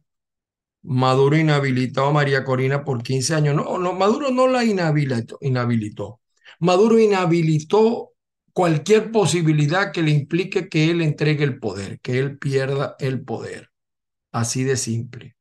Maduro 0.83 1.37
inhabilitó 1.37 2.07
a 2.07 2.13
María 2.13 2.45
Corina 2.45 2.85
por 2.85 3.03
15 3.03 3.35
años. 3.35 3.57
No, 3.57 3.79
no, 3.79 3.93
Maduro 3.95 4.31
no 4.31 4.49
la 4.49 4.65
inhabilitó, 4.65 5.39
inhabilitó. 5.41 6.21
Maduro 6.61 6.99
inhabilitó 6.99 8.13
cualquier 8.53 9.13
posibilidad 9.13 9.93
que 9.93 10.03
le 10.03 10.13
implique 10.13 10.69
que 10.69 10.91
él 10.91 11.03
entregue 11.03 11.45
el 11.45 11.59
poder, 11.59 12.01
que 12.01 12.19
él 12.19 12.39
pierda 12.39 12.97
el 13.01 13.25
poder. 13.25 13.72
Así 14.33 14.65
de 14.65 14.77
simple. 14.77 15.37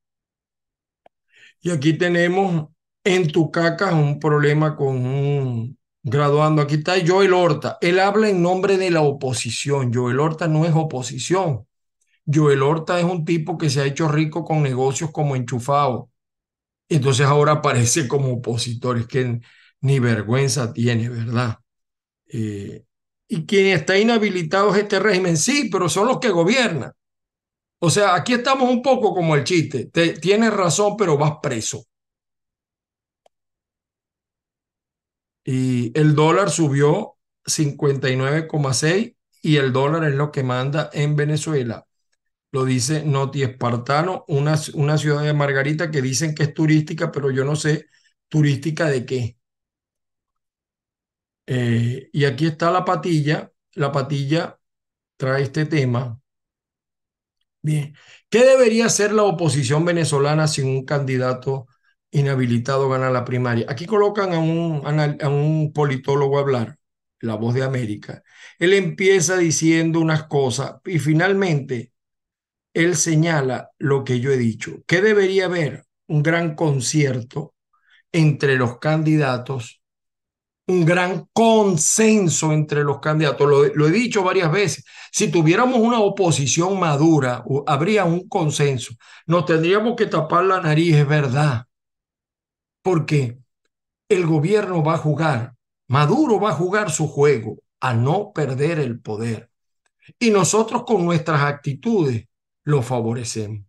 Y 1.61 1.71
aquí 1.71 1.93
tenemos 1.93 2.69
en 3.03 3.31
Tucacas 3.31 3.93
un 3.93 4.19
problema 4.19 4.75
con 4.75 5.05
un 5.05 5.77
graduando. 6.03 6.61
Aquí 6.61 6.75
está 6.75 6.95
Joel 7.05 7.33
Horta. 7.33 7.77
Él 7.81 7.99
habla 7.99 8.29
en 8.29 8.41
nombre 8.41 8.77
de 8.77 8.91
la 8.91 9.01
oposición. 9.01 9.93
Joel 9.93 10.19
Horta 10.19 10.47
no 10.47 10.65
es 10.65 10.73
oposición. 10.73 11.67
Joel 12.31 12.63
Horta 12.63 12.99
es 12.99 13.05
un 13.05 13.25
tipo 13.25 13.57
que 13.57 13.69
se 13.69 13.81
ha 13.81 13.85
hecho 13.85 14.07
rico 14.07 14.43
con 14.45 14.63
negocios 14.63 15.11
como 15.11 15.35
enchufado. 15.35 16.09
Entonces 16.89 17.25
ahora 17.25 17.53
aparece 17.53 18.07
como 18.07 18.33
opositor. 18.33 18.97
Es 18.97 19.07
que 19.07 19.39
ni 19.81 19.99
vergüenza 19.99 20.73
tiene, 20.73 21.09
¿verdad? 21.09 21.59
Eh, 22.27 22.83
y 23.27 23.45
quien 23.45 23.67
está 23.67 23.97
inhabilitado 23.97 24.73
es 24.75 24.83
este 24.83 24.99
régimen. 24.99 25.37
Sí, 25.37 25.69
pero 25.71 25.89
son 25.89 26.07
los 26.07 26.19
que 26.19 26.29
gobiernan. 26.29 26.91
O 27.83 27.89
sea, 27.89 28.15
aquí 28.15 28.33
estamos 28.33 28.69
un 28.69 28.81
poco 28.81 29.13
como 29.13 29.35
el 29.35 29.43
chiste. 29.43 29.85
Te, 29.87 30.13
tienes 30.13 30.53
razón, 30.53 30.95
pero 30.97 31.17
vas 31.17 31.33
preso. 31.41 31.85
Y 35.43 35.97
el 35.99 36.15
dólar 36.15 36.49
subió 36.51 37.17
59,6 37.45 39.15
y 39.41 39.57
el 39.57 39.73
dólar 39.73 40.03
es 40.05 40.15
lo 40.15 40.31
que 40.31 40.43
manda 40.43 40.89
en 40.93 41.15
Venezuela. 41.15 41.87
Lo 42.51 42.65
dice 42.65 43.03
Noti 43.05 43.43
Espartano, 43.43 44.25
una, 44.29 44.59
una 44.75 44.97
ciudad 44.97 45.23
de 45.23 45.33
Margarita 45.33 45.91
que 45.91 46.01
dicen 46.01 46.35
que 46.35 46.43
es 46.43 46.53
turística, 46.55 47.11
pero 47.11 47.31
yo 47.31 47.45
no 47.45 47.55
sé 47.57 47.87
turística 48.29 48.87
de 48.89 49.05
qué. 49.05 49.37
Eh, 51.47 52.09
y 52.13 52.25
aquí 52.25 52.47
está 52.47 52.71
la 52.71 52.85
patilla. 52.85 53.51
La 53.73 53.91
patilla 53.91 54.59
trae 55.17 55.43
este 55.43 55.65
tema. 55.67 56.20
Bien, 57.63 57.95
¿qué 58.29 58.43
debería 58.43 58.87
hacer 58.87 59.13
la 59.13 59.23
oposición 59.23 59.85
venezolana 59.85 60.47
sin 60.47 60.67
un 60.67 60.85
candidato 60.85 61.67
inhabilitado 62.09 62.89
gana 62.89 63.11
la 63.11 63.23
primaria? 63.23 63.65
Aquí 63.69 63.85
colocan 63.85 64.33
a 64.33 64.39
un, 64.39 64.81
a 65.21 65.29
un 65.29 65.71
politólogo 65.73 66.37
a 66.37 66.41
hablar, 66.41 66.77
la 67.19 67.35
voz 67.35 67.53
de 67.53 67.63
América. 67.63 68.23
Él 68.57 68.73
empieza 68.73 69.37
diciendo 69.37 69.99
unas 69.99 70.23
cosas 70.23 70.75
y 70.85 70.97
finalmente 70.97 71.91
él 72.73 72.95
señala 72.95 73.71
lo 73.79 74.03
que 74.03 74.19
yo 74.19 74.31
he 74.31 74.37
dicho. 74.37 74.83
¿Qué 74.87 75.01
debería 75.01 75.45
haber? 75.45 75.85
Un 76.07 76.23
gran 76.23 76.55
concierto 76.55 77.55
entre 78.11 78.57
los 78.57 78.79
candidatos 78.79 79.80
un 80.67 80.85
gran 80.85 81.27
consenso 81.33 82.51
entre 82.53 82.83
los 82.83 82.99
candidatos. 82.99 83.47
Lo, 83.75 83.87
he 83.87 83.91
dicho 83.91 84.23
varias 84.23 84.51
veces. 84.51 84.85
Si 85.11 85.29
tuviéramos 85.29 85.79
una 85.79 85.99
oposición 85.99 86.79
madura, 86.79 87.43
habría 87.67 88.05
un 88.05 88.27
consenso. 88.27 88.93
Nos 89.25 89.45
tendríamos 89.45 89.95
que 89.95 90.05
tapar 90.05 90.45
la 90.45 90.61
nariz, 90.61 90.95
es 90.95 91.07
verdad. 91.07 91.65
Porque 92.81 93.37
el 94.09 94.25
gobierno 94.25 94.83
va 94.83 94.95
a 94.95 94.97
jugar, 94.97 95.55
Maduro 95.87 96.39
va 96.39 96.51
a 96.51 96.55
jugar 96.55 96.89
su 96.89 97.07
juego 97.07 97.57
a 97.81 97.93
no 97.93 98.31
perder 98.33 98.79
el 98.79 98.99
poder. 98.99 99.49
Y 100.19 100.29
nosotros 100.29 100.83
con 100.85 101.03
nuestras 101.05 101.41
actitudes 101.41 102.25
lo 102.63 102.81
favorecemos. 102.81 103.65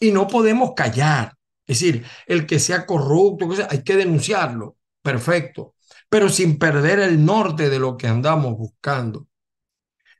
Y 0.00 0.10
no 0.10 0.26
podemos 0.26 0.72
callar. 0.74 1.34
Es 1.66 1.80
decir, 1.80 2.04
el 2.26 2.46
que 2.46 2.58
sea 2.58 2.86
corrupto, 2.86 3.48
hay 3.68 3.82
que 3.82 3.96
denunciarlo. 3.96 4.76
Perfecto 5.02 5.75
pero 6.08 6.28
sin 6.28 6.58
perder 6.58 7.00
el 7.00 7.24
norte 7.24 7.70
de 7.70 7.78
lo 7.78 7.96
que 7.96 8.06
andamos 8.06 8.56
buscando. 8.56 9.26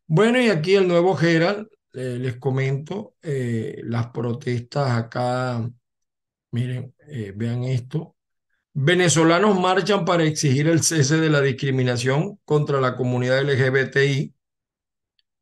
Bueno, 0.07 0.41
y 0.41 0.49
aquí 0.51 0.75
el 0.75 0.89
nuevo 0.89 1.17
Gerald, 1.17 1.69
eh, 1.93 2.19
les 2.21 2.37
comento, 2.37 3.17
eh, 3.23 3.81
las 3.85 4.09
protestas 4.09 4.91
acá, 4.93 5.69
miren, 6.53 6.95
eh, 7.09 7.33
vean 7.37 7.65
esto. 7.65 8.17
Venezolanos 8.75 9.59
marchan 9.61 10.05
para 10.05 10.25
exigir 10.25 10.69
el 10.69 10.83
cese 10.83 11.19
de 11.19 11.31
la 11.31 11.41
discriminación 11.41 12.39
contra 12.45 12.81
la 12.81 12.97
comunidad 12.97 13.41
LGBTI 13.41 14.35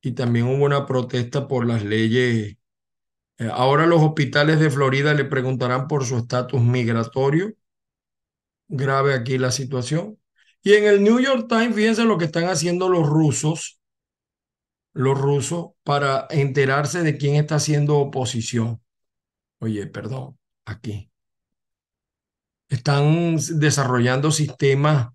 y 0.03 0.13
también 0.13 0.47
hubo 0.47 0.65
una 0.65 0.87
protesta 0.87 1.49
por 1.49 1.67
las 1.67 1.85
leyes. 1.85 2.57
ahora 3.53 3.87
los 3.87 4.03
hospitales 4.03 4.61
de 4.61 4.71
Florida 4.71 5.15
le 5.15 5.25
preguntarán 5.25 5.89
por 5.89 6.05
su 6.05 6.19
estatus 6.19 6.63
migratorio. 6.63 7.55
Grave 8.69 9.15
aquí 9.15 9.39
la 9.39 9.51
situación. 9.51 10.19
Y 10.65 10.73
en 10.75 10.87
el 10.87 11.05
New 11.05 11.21
York 11.21 11.47
Times, 11.47 11.75
fíjense 11.75 12.05
lo 12.05 12.17
que 12.17 12.25
están 12.25 12.45
haciendo 12.45 12.89
los 12.89 13.07
rusos, 13.07 13.79
los 14.95 15.21
rusos, 15.21 15.73
para 15.83 16.27
enterarse 16.31 17.03
de 17.03 17.19
quién 17.19 17.37
está 17.37 17.57
haciendo 17.57 17.99
oposición. 17.99 18.81
Oye, 19.59 19.87
perdón, 19.87 20.39
aquí. 20.65 21.11
Están 22.69 23.37
desarrollando 23.37 24.31
sistemas 24.31 25.09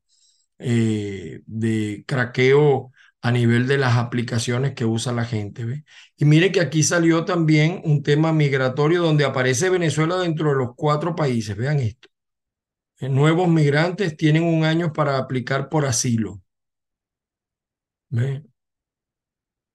eh, 0.60 1.42
de 1.48 2.04
craqueo 2.08 2.92
a 3.22 3.32
nivel 3.32 3.68
de 3.68 3.80
las 3.80 3.98
aplicaciones 3.98 4.76
que 4.76 4.86
usa 4.86 5.14
la 5.14 5.26
gente. 5.26 5.66
¿ve? 5.66 5.84
Y 6.16 6.26
mire 6.26 6.52
que 6.52 6.62
aquí 6.62 6.84
salió 6.84 7.26
también 7.26 7.82
un 7.86 8.04
tema 8.04 8.32
migratorio 8.34 9.02
donde 9.02 9.26
aparece 9.26 9.70
Venezuela 9.72 10.18
dentro 10.18 10.52
de 10.52 10.58
los 10.58 10.70
cuatro 10.76 11.16
países. 11.16 11.58
Vean 11.58 11.80
esto 11.80 12.09
nuevos 13.02 13.48
migrantes 13.48 14.18
tienen 14.18 14.44
un 14.44 14.64
año 14.64 14.92
para 14.92 15.18
aplicar 15.18 15.70
por 15.70 15.86
asilo. 15.86 16.42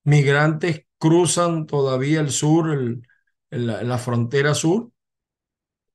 Migrantes 0.05 0.87
cruzan 0.99 1.67
todavía 1.67 2.21
el 2.21 2.31
sur, 2.31 2.99
la, 3.51 3.99
frontera 3.99 4.55
sur. 4.55 4.91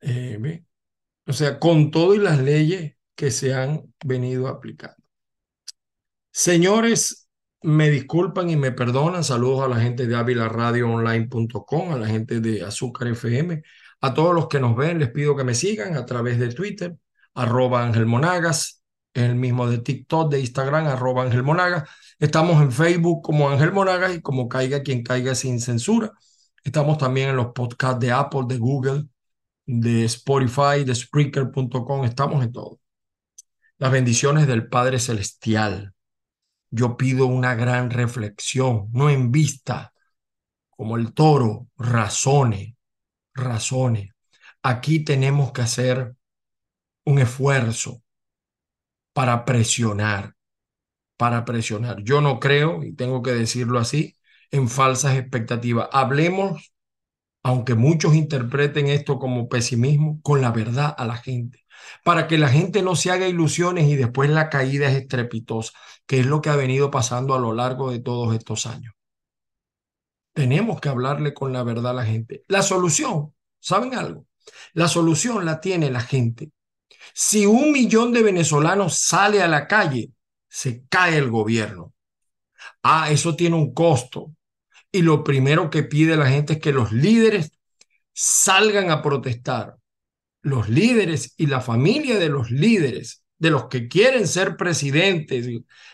Eh, 0.01 0.63
o 1.27 1.33
sea, 1.33 1.59
con 1.59 1.91
todo 1.91 2.15
y 2.15 2.19
las 2.19 2.39
leyes 2.39 2.95
que 3.15 3.31
se 3.31 3.53
han 3.53 3.93
venido 4.03 4.47
aplicando. 4.47 4.95
Señores, 6.31 7.29
me 7.61 7.89
disculpan 7.89 8.49
y 8.49 8.55
me 8.55 8.71
perdonan. 8.71 9.23
Saludos 9.23 9.65
a 9.65 9.67
la 9.67 9.79
gente 9.79 10.07
de 10.07 10.15
avilaradioonline.com, 10.15 11.91
a 11.91 11.97
la 11.97 12.07
gente 12.07 12.39
de 12.39 12.63
Azúcar 12.63 13.09
FM, 13.09 13.61
a 14.01 14.13
todos 14.13 14.33
los 14.33 14.47
que 14.47 14.59
nos 14.59 14.75
ven. 14.75 14.99
Les 14.99 15.11
pido 15.11 15.35
que 15.35 15.43
me 15.43 15.55
sigan 15.55 15.95
a 15.97 16.05
través 16.05 16.39
de 16.39 16.53
Twitter, 16.53 16.95
arroba 17.39 17.83
Ángel 17.85 18.05
Monagas, 18.05 18.83
el 19.13 19.35
mismo 19.35 19.69
de 19.69 19.77
TikTok, 19.77 20.29
de 20.31 20.41
Instagram, 20.41 20.87
arroba 20.87 21.23
Ángel 21.23 21.43
Monagas. 21.43 21.89
Estamos 22.19 22.61
en 22.61 22.71
Facebook 22.71 23.21
como 23.23 23.49
Ángel 23.49 23.71
Monagas 23.71 24.13
y 24.15 24.21
como 24.21 24.49
Caiga 24.49 24.83
quien 24.83 25.03
caiga 25.03 25.33
sin 25.35 25.61
censura. 25.61 26.11
Estamos 26.63 26.97
también 26.97 27.29
en 27.29 27.37
los 27.37 27.53
podcasts 27.53 27.99
de 28.01 28.11
Apple, 28.11 28.41
de 28.47 28.57
Google, 28.57 29.05
de 29.65 30.03
Spotify, 30.05 30.83
de 30.85 30.93
Spreaker.com. 30.93 32.03
Estamos 32.03 32.43
en 32.43 32.51
todo. 32.51 32.79
Las 33.77 33.91
bendiciones 33.91 34.45
del 34.45 34.67
Padre 34.67 34.99
Celestial. 34.99 35.93
Yo 36.69 36.97
pido 36.97 37.25
una 37.27 37.55
gran 37.55 37.89
reflexión, 37.89 38.89
no 38.91 39.09
en 39.09 39.31
vista, 39.31 39.93
como 40.69 40.97
el 40.97 41.13
toro, 41.13 41.67
razone, 41.77 42.75
razone. 43.33 44.11
Aquí 44.61 45.05
tenemos 45.05 45.53
que 45.53 45.61
hacer 45.61 46.15
un 47.09 47.17
esfuerzo 47.17 48.03
para 49.13 49.43
presionar, 49.43 50.35
para 51.17 51.43
presionar. 51.43 52.03
Yo 52.03 52.21
no 52.21 52.39
creo, 52.39 52.83
y 52.83 52.93
tengo 52.93 53.23
que 53.23 53.31
decirlo 53.31 53.79
así, 53.79 54.15
en 54.51 54.69
falsas 54.69 55.17
expectativas. 55.17 55.89
Hablemos, 55.91 56.71
aunque 57.41 57.73
muchos 57.73 58.13
interpreten 58.13 58.87
esto 58.87 59.17
como 59.17 59.49
pesimismo, 59.49 60.21
con 60.21 60.41
la 60.41 60.51
verdad 60.51 60.93
a 60.95 61.05
la 61.05 61.17
gente, 61.17 61.65
para 62.03 62.27
que 62.27 62.37
la 62.37 62.49
gente 62.49 62.83
no 62.83 62.95
se 62.95 63.09
haga 63.09 63.27
ilusiones 63.27 63.87
y 63.87 63.95
después 63.95 64.29
la 64.29 64.49
caída 64.49 64.87
es 64.87 64.95
estrepitosa, 64.95 65.73
que 66.05 66.19
es 66.19 66.27
lo 66.27 66.41
que 66.41 66.51
ha 66.51 66.55
venido 66.55 66.91
pasando 66.91 67.33
a 67.33 67.39
lo 67.39 67.53
largo 67.53 67.91
de 67.91 67.99
todos 67.99 68.35
estos 68.35 68.67
años. 68.67 68.93
Tenemos 70.33 70.79
que 70.79 70.89
hablarle 70.89 71.33
con 71.33 71.53
la 71.53 71.63
verdad 71.63 71.91
a 71.91 71.95
la 71.95 72.05
gente. 72.05 72.43
La 72.47 72.61
solución, 72.61 73.33
¿saben 73.59 73.95
algo? 73.95 74.27
La 74.73 74.87
solución 74.87 75.43
la 75.43 75.59
tiene 75.59 75.89
la 75.89 76.01
gente. 76.01 76.51
Si 77.13 77.45
un 77.45 77.71
millón 77.71 78.13
de 78.13 78.23
venezolanos 78.23 78.99
sale 78.99 79.41
a 79.41 79.47
la 79.47 79.67
calle, 79.67 80.11
se 80.47 80.85
cae 80.87 81.17
el 81.17 81.29
gobierno. 81.29 81.93
Ah, 82.83 83.11
eso 83.11 83.35
tiene 83.35 83.55
un 83.55 83.73
costo. 83.73 84.33
Y 84.91 85.01
lo 85.01 85.23
primero 85.23 85.69
que 85.69 85.83
pide 85.83 86.17
la 86.17 86.27
gente 86.27 86.53
es 86.53 86.59
que 86.59 86.73
los 86.73 86.91
líderes 86.91 87.51
salgan 88.13 88.91
a 88.91 89.01
protestar. 89.01 89.77
Los 90.41 90.69
líderes 90.69 91.33
y 91.37 91.47
la 91.47 91.61
familia 91.61 92.17
de 92.17 92.29
los 92.29 92.49
líderes, 92.51 93.23
de 93.37 93.49
los 93.51 93.65
que 93.67 93.87
quieren 93.87 94.27
ser 94.27 94.57
presidentes, 94.57 95.47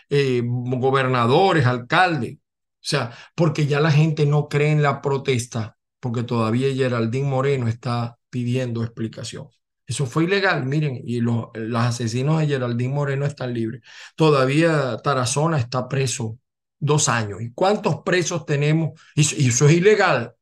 eh, 0.08 0.42
gobernadores, 0.44 1.66
alcaldes. 1.66 2.36
O 2.36 2.88
sea, 2.88 3.12
porque 3.34 3.66
ya 3.66 3.80
la 3.80 3.90
gente 3.90 4.26
no 4.26 4.48
cree 4.48 4.70
en 4.70 4.82
la 4.82 5.02
protesta, 5.02 5.76
porque 6.00 6.22
todavía 6.22 6.72
Geraldine 6.74 7.28
Moreno 7.28 7.68
está 7.68 8.18
pidiendo 8.30 8.84
explicación. 8.84 9.48
Eso 9.86 10.06
fue 10.06 10.24
ilegal, 10.24 10.66
miren, 10.66 11.00
y 11.04 11.20
los, 11.20 11.46
los 11.54 11.82
asesinos 11.82 12.40
de 12.40 12.48
Geraldine 12.48 12.92
Moreno 12.92 13.24
están 13.24 13.54
libres. 13.54 13.82
Todavía 14.16 14.96
Tarazona 14.98 15.58
está 15.58 15.88
preso 15.88 16.38
dos 16.78 17.08
años. 17.08 17.40
¿Y 17.40 17.52
cuántos 17.52 18.02
presos 18.02 18.44
tenemos? 18.46 19.00
Y, 19.14 19.48
eso 19.48 19.66
es 19.66 19.72
ilegal 19.72 20.34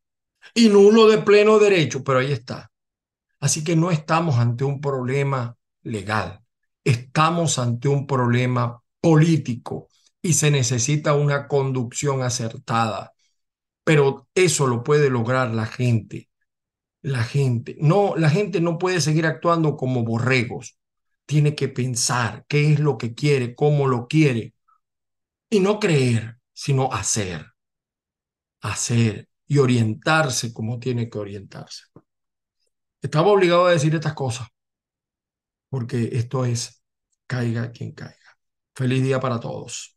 y 0.54 0.68
nulo 0.68 1.08
de 1.08 1.18
pleno 1.18 1.58
derecho, 1.58 2.02
pero 2.04 2.20
ahí 2.20 2.32
está. 2.32 2.70
Así 3.40 3.62
que 3.64 3.76
no 3.76 3.90
estamos 3.90 4.36
ante 4.38 4.64
un 4.64 4.80
problema 4.80 5.56
legal, 5.82 6.40
estamos 6.82 7.58
ante 7.58 7.88
un 7.88 8.06
problema 8.06 8.82
político 9.00 9.88
y 10.22 10.32
se 10.34 10.50
necesita 10.50 11.14
una 11.14 11.48
conducción 11.48 12.22
acertada. 12.22 13.12
Pero 13.84 14.28
eso 14.34 14.66
lo 14.66 14.82
puede 14.82 15.10
lograr 15.10 15.50
la 15.50 15.66
gente 15.66 16.30
la 17.04 17.22
gente. 17.22 17.76
No, 17.80 18.16
la 18.16 18.30
gente 18.30 18.60
no 18.60 18.78
puede 18.78 19.00
seguir 19.00 19.26
actuando 19.26 19.76
como 19.76 20.04
borregos. 20.04 20.78
Tiene 21.26 21.54
que 21.54 21.68
pensar 21.68 22.46
qué 22.48 22.72
es 22.72 22.80
lo 22.80 22.96
que 22.98 23.14
quiere, 23.14 23.54
cómo 23.54 23.86
lo 23.86 24.08
quiere. 24.08 24.54
Y 25.50 25.60
no 25.60 25.78
creer, 25.78 26.38
sino 26.54 26.90
hacer. 26.92 27.46
Hacer 28.62 29.28
y 29.46 29.58
orientarse 29.58 30.54
como 30.54 30.78
tiene 30.78 31.10
que 31.10 31.18
orientarse. 31.18 31.84
Estaba 33.02 33.28
obligado 33.28 33.66
a 33.66 33.72
decir 33.72 33.94
estas 33.94 34.14
cosas, 34.14 34.48
porque 35.68 36.08
esto 36.12 36.46
es 36.46 36.82
caiga 37.26 37.70
quien 37.70 37.92
caiga. 37.92 38.16
Feliz 38.74 39.02
día 39.02 39.20
para 39.20 39.38
todos. 39.38 39.94